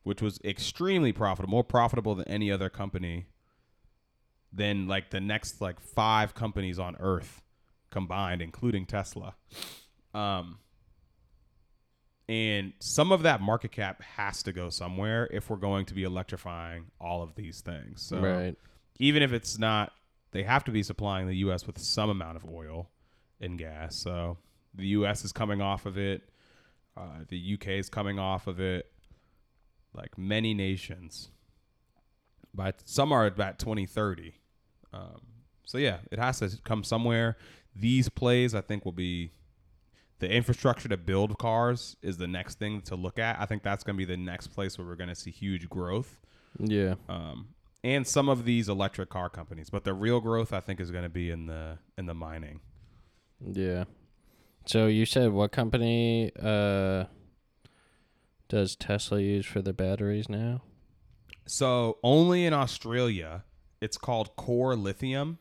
[0.03, 3.27] which was extremely profitable, more profitable than any other company
[4.53, 7.43] than like the next like five companies on earth
[7.91, 9.35] combined, including Tesla.
[10.15, 10.59] Um
[12.29, 16.03] and some of that market cap has to go somewhere if we're going to be
[16.03, 18.03] electrifying all of these things.
[18.03, 18.57] So right.
[18.99, 19.93] Even if it's not,
[20.33, 21.67] they have to be supplying the U.S.
[21.67, 22.91] with some amount of oil
[23.41, 23.97] and gas.
[23.97, 24.39] So
[24.75, 25.25] the U.S.
[25.25, 26.29] is coming off of it.
[26.97, 27.79] Uh, the U.K.
[27.79, 28.91] is coming off of it.
[29.95, 31.31] Like many nations,
[32.53, 34.35] but some are at 2030.
[34.93, 35.21] Um,
[35.65, 37.39] so yeah, it has to come somewhere.
[37.75, 39.33] These plays, I think, will be
[40.19, 43.41] the infrastructure to build cars is the next thing to look at.
[43.41, 45.69] I think that's going to be the next place where we're going to see huge
[45.71, 46.21] growth
[46.59, 46.97] Yeah.
[47.09, 47.49] um,
[47.87, 49.71] and some of these electric car companies.
[49.71, 52.61] But the real growth, I think, is going to be in the in the mining.
[53.41, 53.85] Yeah.
[54.67, 57.05] So you said what company uh
[58.49, 60.63] does Tesla use for their batteries now?
[61.47, 63.45] So only in Australia,
[63.81, 65.39] it's called Core Lithium.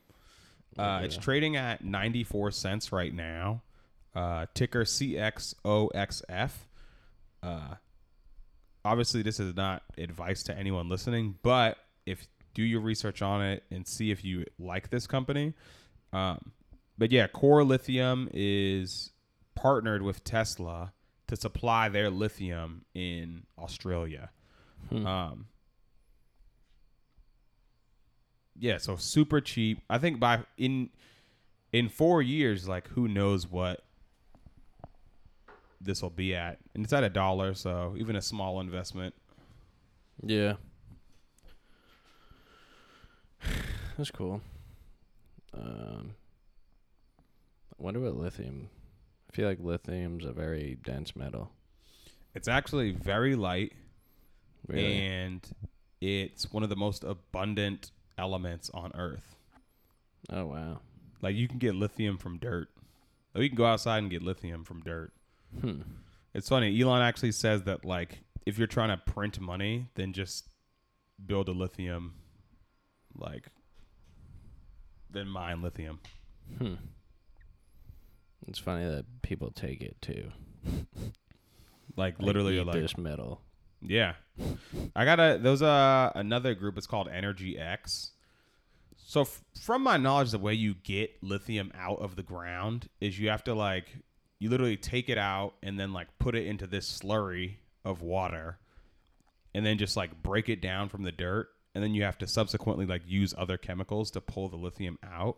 [0.78, 3.62] Uh, It's trading at 94 cents right now.
[4.14, 6.52] Uh, ticker CXOXF.
[7.42, 7.76] Uh,
[8.84, 13.64] obviously, this is not advice to anyone listening, but if do your research on it
[13.70, 15.54] and see if you like this company.
[16.12, 16.54] Um,
[16.98, 19.12] but yeah, Core Lithium is
[19.54, 20.94] partnered with Tesla
[21.28, 24.32] to supply their lithium in Australia.
[24.90, 25.06] Hmm.
[25.06, 25.46] Um,
[28.58, 29.82] yeah, so super cheap.
[29.90, 30.90] I think by in
[31.74, 33.84] in four years, like who knows what
[35.82, 39.14] this will be at, and it's at a dollar, so even a small investment.
[40.24, 40.54] Yeah.
[43.98, 44.42] That's cool.
[45.54, 46.16] Um,
[47.80, 48.70] I wonder what lithium.
[49.32, 51.52] I feel like lithium's a very dense metal.
[52.34, 53.74] It's actually very light,
[54.68, 54.98] Really?
[54.98, 55.42] and
[56.02, 59.36] it's one of the most abundant elements on Earth.
[60.30, 60.80] oh wow.
[61.22, 62.70] Like you can get lithium from dirt.
[63.34, 65.12] Like, you can go outside and get lithium from dirt.
[65.62, 65.82] Hmm.
[66.34, 66.80] It's funny.
[66.82, 70.50] Elon actually says that like if you're trying to print money, then just
[71.26, 72.14] build a lithium,
[73.18, 73.48] like,
[75.10, 76.00] than mine lithium.
[76.58, 76.76] Hmm.
[78.48, 80.32] It's funny that people take it too.
[81.98, 83.40] Like, Like, literally, eat like this metal.
[83.82, 84.16] yeah.
[84.98, 86.78] I got a there's a another group.
[86.78, 88.12] It's called Energy X.
[88.98, 93.18] So f- from my knowledge, the way you get lithium out of the ground is
[93.18, 93.96] you have to like
[94.40, 98.58] you literally take it out and then like put it into this slurry of water,
[99.54, 102.26] and then just like break it down from the dirt, and then you have to
[102.28, 105.38] subsequently like use other chemicals to pull the lithium out.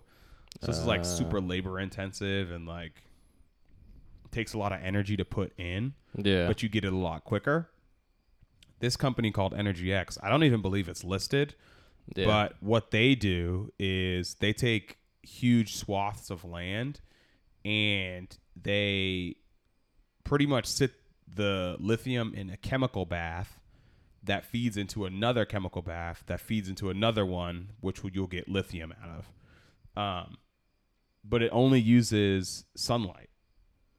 [0.61, 1.03] So this is like Uh.
[1.03, 3.03] super labor intensive and like
[4.31, 6.47] takes a lot of energy to put in Yeah.
[6.47, 7.69] but you get it a lot quicker.
[8.79, 11.55] This company called Energy X, I don't even believe it's listed,
[12.15, 12.25] yeah.
[12.25, 17.01] but what they do is they take huge swaths of land
[17.65, 19.35] and they
[20.23, 20.91] pretty much sit
[21.33, 23.59] the lithium in a chemical bath
[24.27, 28.93] that feeds into another chemical bath that feeds into another one, which you'll get lithium
[29.03, 30.01] out of.
[30.01, 30.37] Um,
[31.23, 33.29] but it only uses sunlight.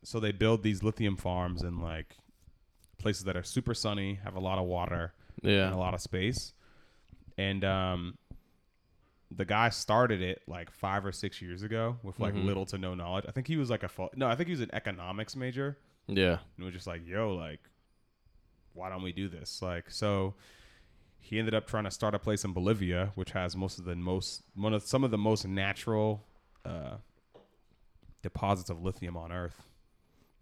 [0.04, 2.16] So they build these lithium farms in like
[2.98, 5.12] places that are super sunny, have a lot of water,
[5.42, 6.52] yeah, and a lot of space.
[7.36, 8.16] And um,
[9.30, 12.44] the guy started it like five or six years ago with like Mhm.
[12.46, 13.24] little to no knowledge.
[13.28, 16.38] I think he was like a no, I think he was an economics major Yeah.
[16.56, 17.60] and was just like, "Yo, like,
[18.78, 20.34] why don't we do this?" Like, so
[21.20, 23.96] he ended up trying to start a place in Bolivia, which has most of the
[23.96, 26.24] most one of some of the most natural
[26.64, 26.96] uh,
[28.22, 29.62] deposits of lithium on Earth.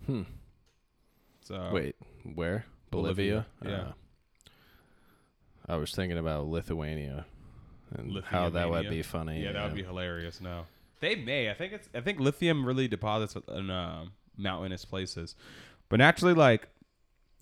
[0.04, 0.22] Hmm.
[1.42, 1.96] So Wait,
[2.34, 2.66] where?
[2.90, 3.86] Bolivia, Bolivia.
[3.86, 3.88] yeah.
[3.88, 3.92] Uh,
[5.68, 7.26] I was thinking about Lithuania
[7.96, 9.42] and how that would be funny.
[9.42, 10.40] yeah, that would be hilarious.
[10.40, 10.66] No,
[11.00, 11.50] they may.
[11.50, 11.88] I think it's.
[11.94, 15.34] I think lithium really deposits in uh, mountainous places,
[15.88, 16.68] but naturally, like,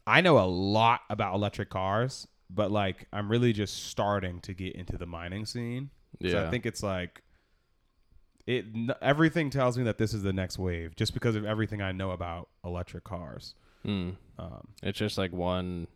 [0.07, 4.75] I know a lot about electric cars, but like, I'm really just starting to get
[4.75, 5.91] into the mining scene.
[6.23, 6.47] So Yeah.
[6.47, 7.23] I think it's like.
[8.47, 11.81] It n- everything tells me that this is the next wave, just because of everything
[11.81, 13.55] I know about electric cars.
[13.85, 14.11] Hmm.
[14.39, 15.87] Um, It's just like one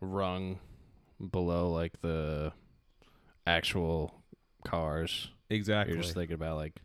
[0.00, 0.58] rung
[1.30, 2.52] below like the
[3.46, 4.20] actual
[4.64, 5.30] cars.
[5.48, 6.80] exactly, You're just thinking about like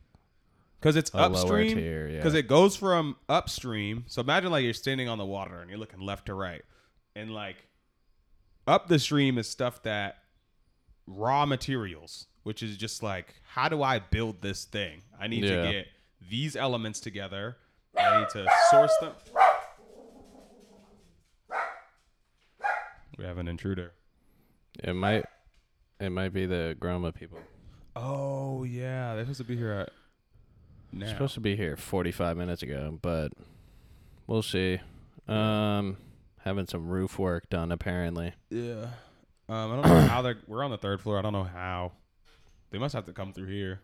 [0.79, 1.75] because it's a lower upstream.
[1.77, 2.07] tier.
[2.07, 2.17] Yeah.
[2.17, 4.05] because it goes from upstream.
[4.07, 6.61] So imagine like you're standing on the water and you're looking left to right,
[7.15, 7.57] and like
[8.67, 10.17] up the stream is stuff that
[11.07, 15.01] raw materials, which is just like how do I build this thing?
[15.19, 15.63] I need Yeah.
[15.65, 15.87] to get
[16.29, 17.57] these elements together.
[17.97, 19.13] I need to source them.
[23.17, 23.93] We have an intruder.
[24.83, 25.25] it might
[25.99, 27.39] it might be the Groma people.
[27.95, 29.89] Oh yeah, they're supposed to be here at
[30.91, 31.07] now.
[31.07, 33.31] Supposed to be here 45 minutes ago, but
[34.27, 34.79] we'll see.
[35.27, 35.97] Um,
[36.41, 38.33] having some roof work done apparently.
[38.49, 38.87] Yeah.
[39.47, 40.37] Um, I don't know how they're.
[40.47, 41.17] We're on the third floor.
[41.17, 41.93] I don't know how.
[42.71, 43.79] They must have to come through here.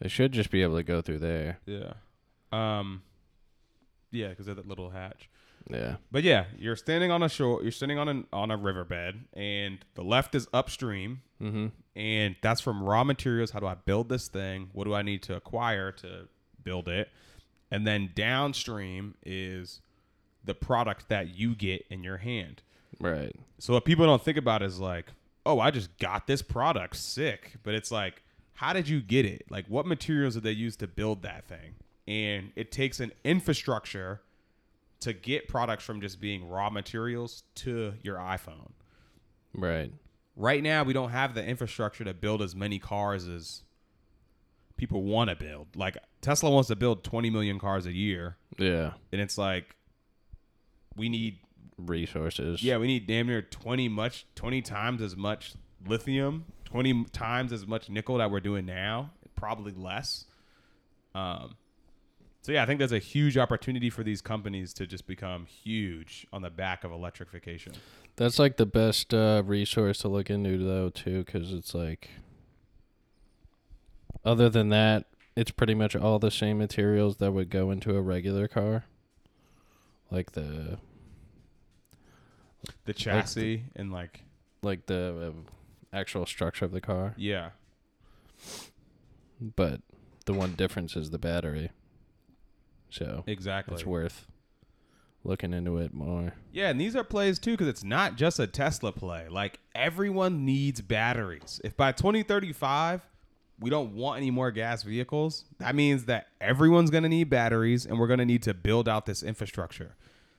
[0.00, 1.58] They should just be able to go through there.
[1.66, 1.92] Yeah.
[2.52, 3.02] Um.
[4.10, 5.28] Yeah, because of that little hatch.
[5.70, 5.96] Yeah.
[6.10, 7.62] But yeah, you're standing on a shore.
[7.62, 11.66] You're standing on an on a riverbed, and the left is upstream, Mm-hmm.
[11.94, 13.50] and that's from raw materials.
[13.52, 14.70] How do I build this thing?
[14.72, 16.28] What do I need to acquire to
[16.64, 17.10] build it?
[17.70, 19.80] And then downstream is
[20.42, 22.62] the product that you get in your hand.
[22.98, 23.36] Right.
[23.58, 25.06] So what people don't think about is like,
[25.46, 27.56] oh, I just got this product, sick.
[27.62, 28.22] But it's like,
[28.54, 29.44] how did you get it?
[29.50, 31.74] Like, what materials did they use to build that thing?
[32.06, 34.22] and it takes an infrastructure
[35.00, 38.70] to get products from just being raw materials to your iPhone.
[39.54, 39.92] Right.
[40.36, 43.62] Right now, we don't have the infrastructure to build as many cars as
[44.76, 45.68] people want to build.
[45.76, 48.92] Like Tesla wants to build 20 million cars a year, Yeah.
[49.12, 49.74] and it's like
[50.96, 51.38] we need
[51.76, 52.60] Resources.
[52.62, 55.54] yeah, we need damn near 20 much 20 times as much
[55.86, 60.24] lithium, 20 times as much nickel that we're doing now, probably less.
[61.14, 61.54] Um
[62.42, 66.26] so yeah, I think there's a huge opportunity for these companies to just become huge
[66.32, 67.72] on the back of electrification.
[68.16, 72.10] That's like the best uh, resource to look into though too, because it's like.
[74.24, 78.02] Other than that, it's pretty much all the same materials that would go into a
[78.02, 78.84] regular car,
[80.10, 80.78] like the
[82.84, 84.24] The chassis and like
[84.62, 85.46] like the um,
[85.92, 87.14] actual structure of the car.
[87.16, 87.50] yeah.
[89.40, 89.82] But
[90.26, 91.70] the one difference is the battery.
[92.90, 93.74] So Exactly.
[93.74, 94.26] it's worth
[95.24, 96.32] looking into it more.
[96.52, 99.28] Yeah, and these are plays too because it's not just a Tesla play.
[99.28, 101.60] Like everyone needs batteries.
[101.64, 103.02] If by 2035
[103.60, 107.84] we don't want any more gas vehicles, that means that everyone's going to need batteries
[107.86, 109.96] and we're going to need to build out this infrastructure.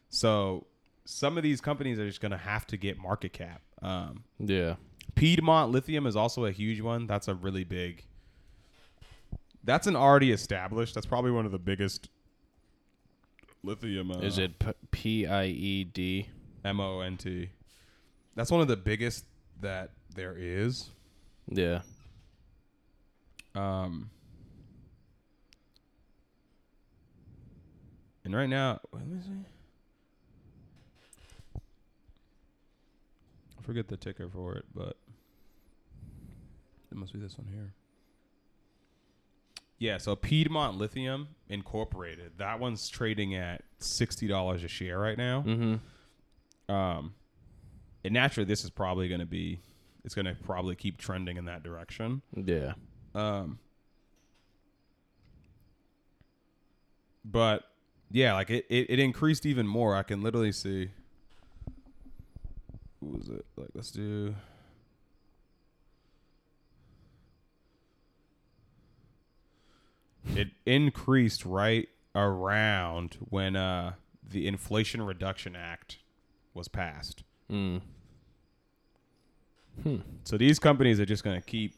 [0.07, 0.65] So
[1.05, 3.61] some of these companies are just going to have to get market cap.
[3.81, 4.75] Um, Yeah.
[5.15, 7.05] Piedmont Lithium is also a huge one.
[7.07, 8.05] That's a really big.
[9.63, 10.95] That's an already established.
[10.95, 12.09] That's probably one of the biggest
[13.63, 14.11] lithium.
[14.11, 14.53] Uh, Is it
[14.91, 16.29] P I E D?
[16.63, 17.49] M O N T?
[18.35, 19.25] That's one of the biggest
[19.61, 20.89] that there is.
[21.47, 21.81] Yeah.
[23.55, 24.09] Um,
[28.23, 29.45] and right now, let me see.
[33.57, 34.97] I forget the ticker for it, but
[36.91, 37.73] it must be this one here.
[39.79, 42.33] Yeah, so Piedmont Lithium Incorporated.
[42.37, 45.43] That one's trading at sixty dollars a share right now.
[45.47, 46.73] Mm-hmm.
[46.73, 47.13] Um,
[48.03, 49.59] and naturally, this is probably going to be,
[50.03, 52.21] it's going to probably keep trending in that direction.
[52.35, 52.73] Yeah.
[53.15, 53.57] Um,
[57.23, 57.63] but
[58.11, 59.95] yeah, like it, it, it increased even more.
[59.95, 60.91] I can literally see.
[62.99, 63.45] Who was it?
[63.55, 64.35] Like, let's do.
[70.35, 73.93] It increased right around when uh,
[74.27, 75.97] the Inflation Reduction Act
[76.53, 77.23] was passed.
[77.51, 77.81] Mm.
[79.83, 79.97] Hmm.
[80.23, 81.75] So these companies are just going to keep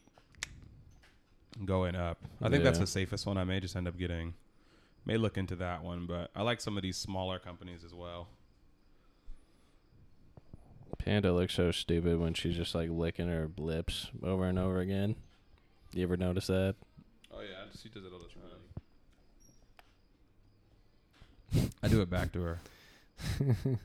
[1.66, 2.18] going up.
[2.42, 3.38] I think that's the safest one.
[3.38, 4.34] I may just end up getting.
[5.06, 8.28] May look into that one, but I like some of these smaller companies as well.
[10.98, 15.16] Panda looks so stupid when she's just like licking her lips over and over again.
[15.94, 16.76] You ever notice that?
[17.34, 18.26] Oh yeah, she does it all the
[21.56, 21.68] time.
[21.84, 22.60] I do it back to her.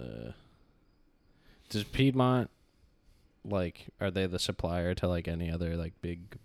[0.00, 0.32] Uh,
[1.68, 2.50] does Piedmont
[3.44, 6.38] like are they the supplier to like any other like big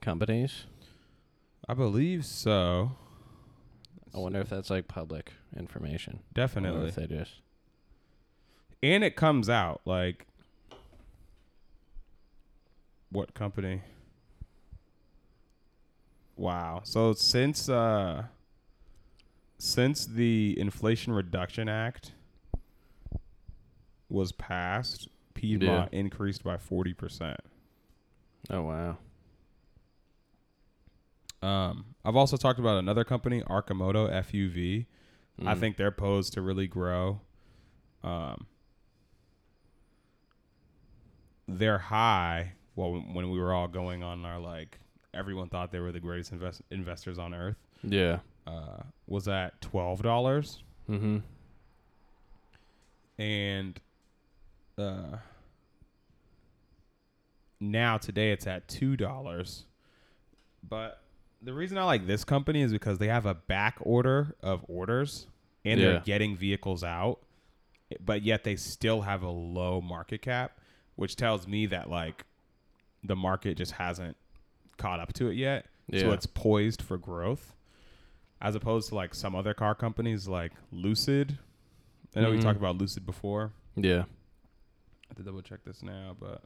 [0.00, 0.64] companies?
[1.68, 2.92] I believe so.
[4.14, 6.16] I wonder if that's like public information.
[6.16, 6.88] Or Definitely.
[6.88, 7.32] if they just
[8.82, 10.26] and it comes out like
[13.12, 13.82] what company
[16.36, 18.24] wow so since uh
[19.58, 22.12] since the inflation reduction act
[24.08, 27.36] was passed piedmont increased by 40%
[28.48, 28.96] Oh wow.
[31.42, 34.86] um i've also talked about another company Arcimoto fuv
[35.46, 35.58] I Mm.
[35.58, 37.22] think they're posed to really grow.
[38.04, 38.46] Um,
[41.48, 42.52] they're high.
[42.80, 44.78] Well, when we were all going on our like,
[45.12, 47.56] everyone thought they were the greatest invest- investors on earth.
[47.82, 48.20] Yeah.
[48.46, 51.18] Uh, was at twelve dollars, Mm-hmm.
[53.18, 53.78] and
[54.78, 55.18] uh,
[57.60, 59.66] now today it's at two dollars.
[60.66, 61.02] But
[61.42, 65.26] the reason I like this company is because they have a back order of orders
[65.66, 65.86] and Yeah.
[65.92, 67.18] they're getting vehicles out,
[68.02, 70.58] but yet they still have a low market cap,
[70.96, 72.24] which tells me that like
[73.02, 74.16] the market just hasn't
[74.76, 75.66] caught up to it yet.
[75.92, 77.52] So it's poised for growth.
[78.40, 81.38] As opposed to like some other car companies like Lucid.
[82.14, 82.42] I know we Mhm.
[82.42, 83.52] talked about Lucid before.
[83.76, 84.04] Yeah.
[84.04, 86.42] I have to double check this now, but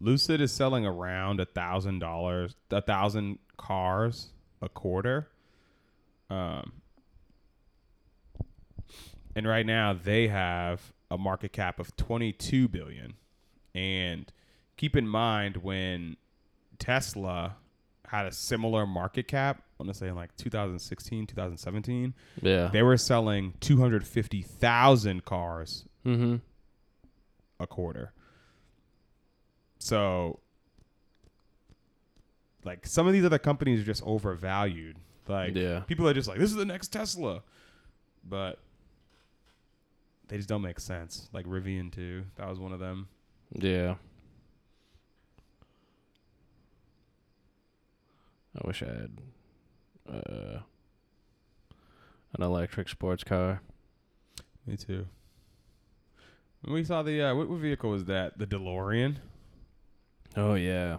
[0.00, 5.28] Lucid is selling around a thousand dollars, a thousand cars a quarter.
[6.28, 6.72] Um,
[9.36, 13.14] and right now they have a market cap of 22 billion.
[13.74, 14.32] And
[14.76, 16.16] keep in mind when
[16.78, 17.56] Tesla
[18.08, 19.58] had a similar market cap.
[19.58, 22.14] I want to say in like 2016, 2017.
[22.42, 22.68] Yeah.
[22.72, 26.36] They were selling 250,000 cars Mm-hmm.
[27.58, 28.12] a quarter.
[29.78, 30.40] So,
[32.64, 34.96] like some of these other companies are just overvalued.
[35.28, 35.80] Like Yeah.
[35.80, 37.42] people are just like, this is the next Tesla,
[38.28, 38.58] but
[40.28, 41.28] they just don't make sense.
[41.32, 43.08] Like Rivian too, that was one of them.
[43.52, 43.94] Yeah.
[48.56, 49.20] I wish I had
[50.08, 50.58] uh,
[52.34, 53.60] an electric sports car.
[54.66, 55.06] Me too.
[56.62, 58.38] When we saw the uh, what, what vehicle was that?
[58.38, 59.16] The DeLorean.
[60.36, 60.98] Oh yeah,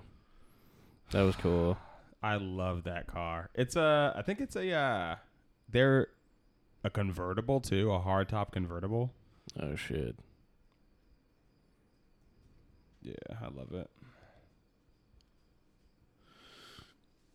[1.11, 1.77] that was cool.
[2.23, 3.49] I love that car.
[3.53, 5.15] It's a, I think it's a, uh,
[5.69, 6.07] they're
[6.83, 9.11] a convertible too, a hardtop convertible.
[9.61, 10.15] Oh shit.
[13.01, 13.89] Yeah, I love it.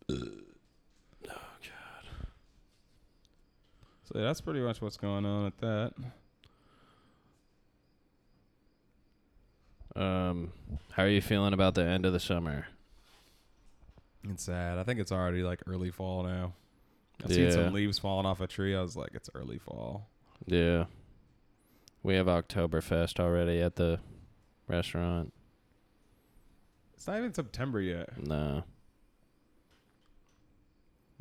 [4.03, 5.93] So yeah, that's pretty much what's going on at that.
[9.95, 10.51] Um,
[10.91, 12.67] how are you feeling about the end of the summer?
[14.29, 14.77] It's sad.
[14.77, 16.53] I think it's already like early fall now.
[17.23, 17.51] I've seen Yeah.
[17.51, 18.75] some leaves falling off a tree.
[18.75, 20.07] I was like, it's early fall.
[20.45, 20.85] Yeah.
[22.03, 23.99] We have Oktoberfest already at the
[24.67, 25.33] restaurant.
[26.95, 28.17] It's not even September yet.
[28.21, 28.63] No.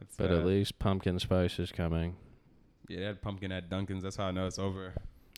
[0.01, 2.17] That's But at least pumpkin spice is coming.
[2.89, 4.03] yeah, they had pumpkin at Dunkin's.
[4.03, 4.95] That's how I know it's over.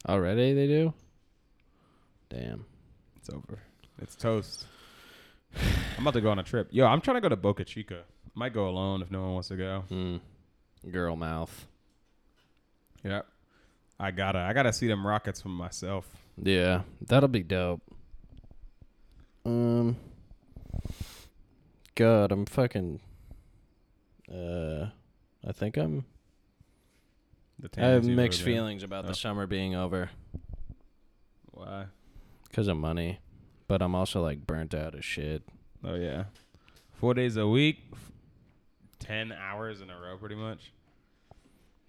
[0.09, 0.95] Already they do?
[2.31, 2.65] Damn.
[3.17, 3.59] It's over.
[4.01, 4.67] It's toast.
[5.99, 6.69] I'm about to go on a trip.
[6.71, 8.05] Yo, I'm trying to go to Boca Chica.
[8.35, 9.85] Might go alone if no one wants to go.
[9.89, 10.17] Hmm.
[10.91, 11.67] Girl mouth.
[13.05, 13.27] Yep.
[14.01, 16.09] I gotta I gotta see them rockets for myself.
[16.43, 17.83] Yeah, that'll be dope.
[19.45, 19.97] Um
[21.95, 23.01] God, I'm fucking
[24.31, 24.87] uh
[25.47, 26.05] I think I'm
[27.59, 29.09] The I have mixed over feelings about Oh.
[29.09, 30.11] the summer being over
[31.51, 31.87] Why?
[32.53, 33.19] cuz of money,
[33.69, 35.43] but I'm also like burnt out as shit.
[35.85, 36.25] Oh yeah.
[36.93, 38.13] Four days a week, f-
[39.01, 40.73] ten hours in a row, pretty much.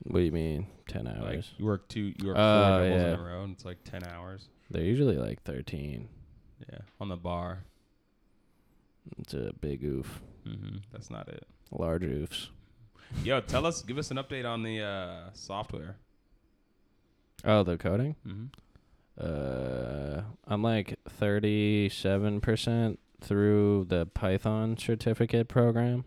[0.06, 1.52] What do you mean 10 Like hours?
[1.58, 3.14] you work two, you work Oh, four doubles yeah.
[3.14, 4.50] in a row, and it's like ten hours.
[4.70, 6.10] They're usually like 13.
[6.70, 7.64] Yeah, on the bar.
[9.20, 10.22] It's a big oof.
[10.44, 11.46] hmm That's not it.
[11.74, 12.48] Large oofs.
[13.24, 15.98] Yo, tell us, give us an update on the uh, software.
[17.46, 18.16] Oh, the coding?
[18.26, 18.46] Mm-hmm.
[19.20, 26.06] Uh, I'm like 37% through the Python certificate program.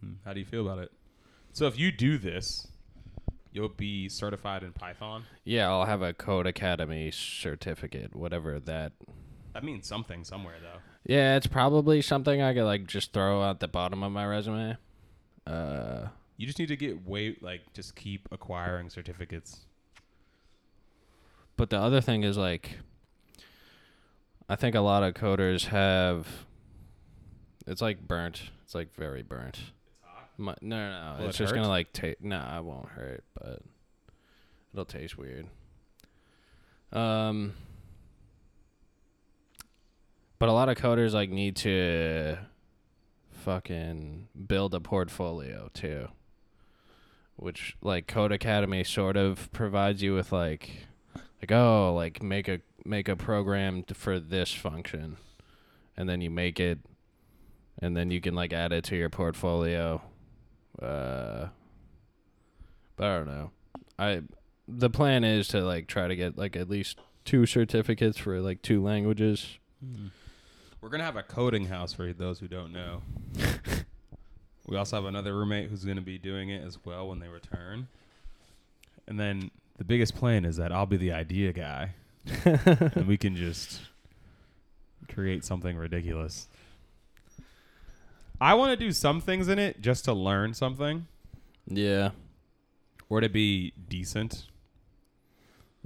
[0.00, 0.90] Hmm, How do you feel about it?
[1.52, 2.66] So if you do this,
[3.52, 5.24] you'll be certified in Python.
[5.44, 8.92] Yeah, I'll have a Codecademy certificate, whatever that.
[9.54, 10.80] That means something somewhere though.
[11.04, 14.76] Yeah, it's probably something I could like just throw at the bottom of my resume.
[15.46, 19.60] Uh, You just need to get way like just keep acquiring certificates.
[21.56, 22.78] but the other thing is like,
[24.48, 26.26] I think a lot of coders have.
[27.66, 28.50] It's like burnt.
[28.64, 29.58] It's like very burnt.
[30.38, 31.18] My, no, no, no.
[31.20, 31.56] Will it's it just hurt?
[31.56, 32.20] gonna like taste.
[32.20, 33.60] No, it won't hurt, but
[34.72, 35.46] it'll taste weird.
[36.92, 37.54] Um,
[40.42, 42.36] but a lot of coders like need to
[43.30, 46.08] fucking build a portfolio too,
[47.36, 50.88] which like Codecademy sort of provides you with like,
[51.40, 55.16] like oh, like make a make a program t- for this function,
[55.96, 56.80] and then you make it,
[57.80, 60.02] and then you can like add it to your portfolio.
[60.82, 61.46] Uh,
[62.96, 63.50] but I don't know.
[63.96, 64.22] I
[64.66, 68.60] the plan is to like try to get like at least two certificates for like
[68.60, 69.46] two languages.
[70.82, 73.02] We're gonna have a coding house for those who don't know.
[74.66, 77.86] we also have another roommate who's gonna be doing it as well when they return.
[79.06, 81.90] And then the biggest plan is that I'll be the idea guy,
[82.44, 83.80] and we can just
[85.08, 86.48] create something ridiculous.
[88.40, 91.06] I want to do some things in it just to learn something
[91.68, 92.10] Yeah.
[93.08, 94.48] or to be decent.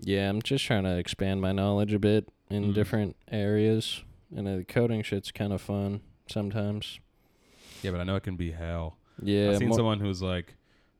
[0.01, 2.74] Yeah, I'm just trying to expand my knowledge a bit in Mhm.
[2.74, 4.03] different areas.
[4.34, 6.98] And the coding shit's kind of fun sometimes.
[7.82, 8.96] Yeah, but I know it can be hell.
[9.22, 10.54] Yeah, I've seen mo- someone who's like,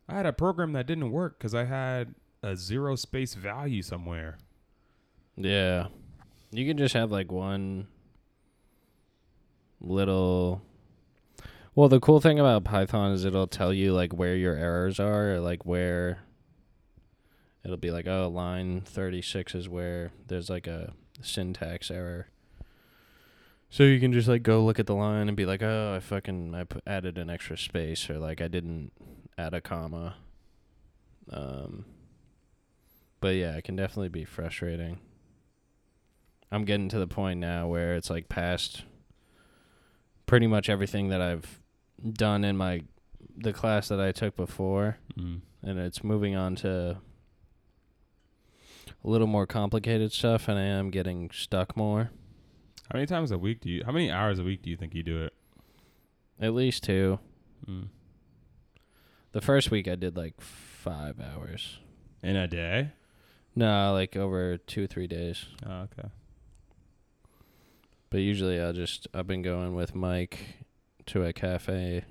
[0.09, 4.39] I had a program that didn't work because I had a zero space value somewhere.
[5.37, 5.89] yeah.
[6.53, 7.89] You can just have like one
[9.81, 10.63] little.
[11.75, 15.35] Well, the cool thing about Python is it'll tell you like where your errors are,
[15.35, 16.21] or like where.
[17.65, 22.29] It'll be like, oh, line thirty six is where there's like a syntax error.
[23.69, 26.01] So you can just like go look at the line and be like, "Oh, I
[26.01, 28.93] fucking I put, added an extra space or like I didn't
[29.37, 30.15] add a comma."
[31.31, 31.85] Um
[33.21, 34.99] but yeah, it can definitely be frustrating.
[36.53, 38.85] I'm getting to the point now where it's like past
[40.27, 41.61] pretty much everything that I've
[42.13, 42.83] done in my
[43.37, 45.41] the class that I took before Mm.
[45.63, 46.99] and it's moving on to
[49.05, 52.11] a little more complicated stuff and I am getting stuck more.
[52.91, 53.83] How many times a week do you?
[53.85, 55.33] How many hours a week do you think you do it?
[56.41, 57.19] At least two.
[57.69, 57.89] Mm.
[59.33, 61.79] The first week I did like five hours.
[62.23, 62.93] In a day?
[63.55, 65.47] No, like over two, three days.
[65.67, 66.09] Oh, okay.
[68.11, 70.39] But usually I'll just, I've been going with Mike
[71.07, 72.05] to a cafe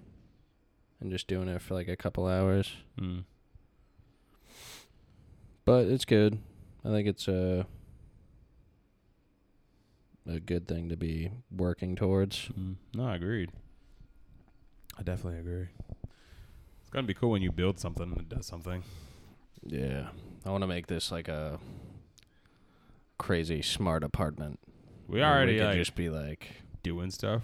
[0.99, 2.71] and just doing it for like a couple hours.
[2.99, 3.23] Mm.
[5.63, 6.39] But it's good.
[6.83, 7.65] I think it's a,
[10.27, 12.49] a good thing to be working towards.
[12.57, 12.75] Mm.
[12.95, 13.51] No, I agreed.
[14.97, 15.67] I definitely agree.
[16.81, 18.83] It's gonna be cool when you build something that does something.
[19.63, 20.09] Yeah.
[20.45, 21.59] I want to make this like a
[23.17, 24.59] crazy smart apartment.
[25.07, 26.47] We where already could like just be like,
[26.83, 27.43] doing stuff.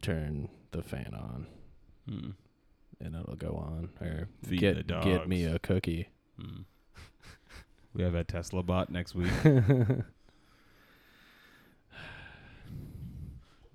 [0.00, 1.46] turn the fan on
[2.10, 2.34] Mm.
[3.00, 6.08] and it'll go on or Feed get the get me a cookie.
[6.40, 6.64] Mm.
[7.94, 9.30] we have a Tesla bot next week.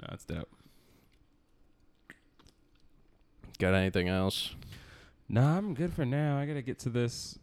[0.08, 0.50] No, it's dope.
[3.60, 4.56] Got anything else?
[5.28, 6.38] Nah, I'm good for now.
[6.38, 7.40] I gotta get to this.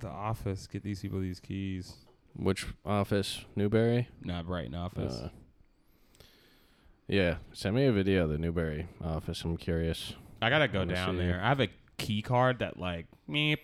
[0.00, 0.66] The office.
[0.66, 1.94] Get these people these keys.
[2.36, 3.44] Which office?
[3.56, 4.08] Newbury?
[4.22, 5.14] Not Brighton office.
[5.14, 5.28] Uh,
[7.08, 9.42] yeah, send me a video of the Newbury office.
[9.44, 10.14] I'm curious.
[10.40, 11.22] I gotta go down see.
[11.22, 11.40] there.
[11.42, 11.68] I have a
[11.98, 13.58] key card that like meep,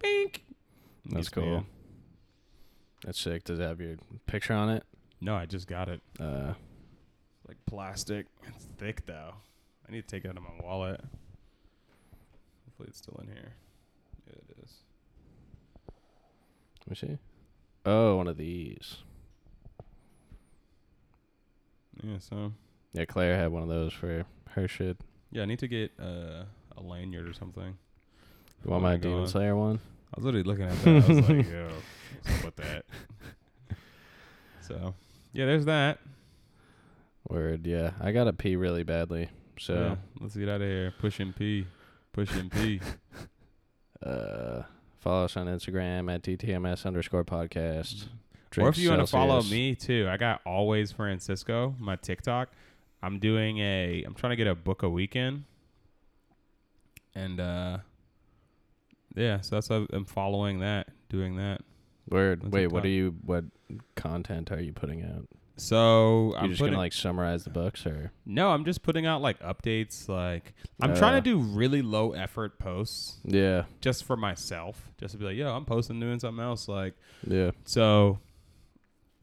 [0.00, 0.44] bink.
[1.06, 1.58] That's cool.
[1.58, 1.66] in.
[3.04, 3.44] That's sick.
[3.44, 3.96] Does it have your
[4.26, 4.84] picture on it?
[5.24, 6.00] No, I just got it.
[6.18, 6.52] Uh,
[7.46, 8.26] Like plastic.
[8.48, 9.34] It's thick though.
[9.88, 11.00] I need to take it out of my wallet.
[12.66, 13.52] Hopefully it's still in here.
[14.26, 14.72] Yeah, it is.
[16.86, 17.18] let me see.
[17.86, 18.96] Oh, one of these.
[22.02, 22.52] Yeah, so
[22.92, 24.96] Yeah, Claire had one of those for her shit.
[25.30, 26.44] yeah, I need to get uh,
[26.76, 27.76] a lanyard or something.
[28.64, 29.26] You want Oh my Demon.
[29.28, 29.78] Slayer one?
[30.14, 30.88] I was literally looking at that.
[31.04, 31.68] I was like, yo,
[32.22, 32.84] what's up with that?
[34.60, 34.94] So,
[35.32, 35.98] yeah, there's that.
[37.28, 37.92] Word, yeah.
[38.00, 39.30] I gotta pee really badly.
[39.58, 40.92] So yeah, let's get out of here.
[40.98, 41.66] Push and pee.
[42.12, 42.80] Push and pee.
[44.04, 44.62] uh
[45.02, 48.06] follow us on Instagram at DTMS underscore podcast.
[48.56, 52.50] or if you want to follow me too, I got always Francisco, my TikTok.
[53.02, 54.04] I'm doing a.
[54.06, 55.44] I'm trying to get a book a weekend,
[57.16, 57.78] and uh,
[59.16, 61.62] yeah, so that's I'm following that, doing that.
[62.08, 62.52] Word.
[62.52, 63.44] Wait, what are you what
[63.94, 65.28] content are you putting out?
[65.56, 69.04] So You I'm just putting, gonna like summarize the books or no, I'm just putting
[69.06, 70.08] out like updates.
[70.08, 71.16] Like I'm trying Uh.
[71.16, 73.64] to do really low effort posts Yeah.
[73.80, 76.68] just for myself, just to be like, yo, I'm posting doing something else.
[76.68, 76.94] Like
[77.26, 77.50] Yeah.
[77.64, 78.18] So,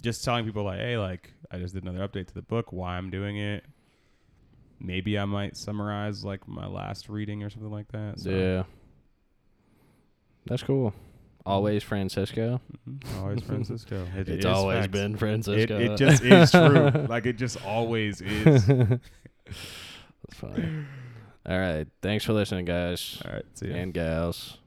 [0.01, 2.71] just telling people like, hey, like I just did another update to the book.
[2.71, 3.65] Why I'm doing it.
[4.79, 8.19] Maybe I might summarize like my last reading or something like that.
[8.19, 8.63] So, Yeah.
[10.45, 10.93] That's cool.
[11.45, 12.61] Always Francisco.
[12.87, 14.05] mhm, Always Francisco.
[14.15, 14.91] It it's always facts.
[14.91, 15.79] been Francisco.
[15.79, 16.89] it just is true.
[17.07, 18.65] Like it just always is.
[18.67, 18.89] That's
[20.33, 20.85] funny.
[21.45, 21.87] All right.
[22.01, 23.45] Thanks for listening, guys All right.
[23.55, 23.75] See ya.
[23.77, 24.57] and gals.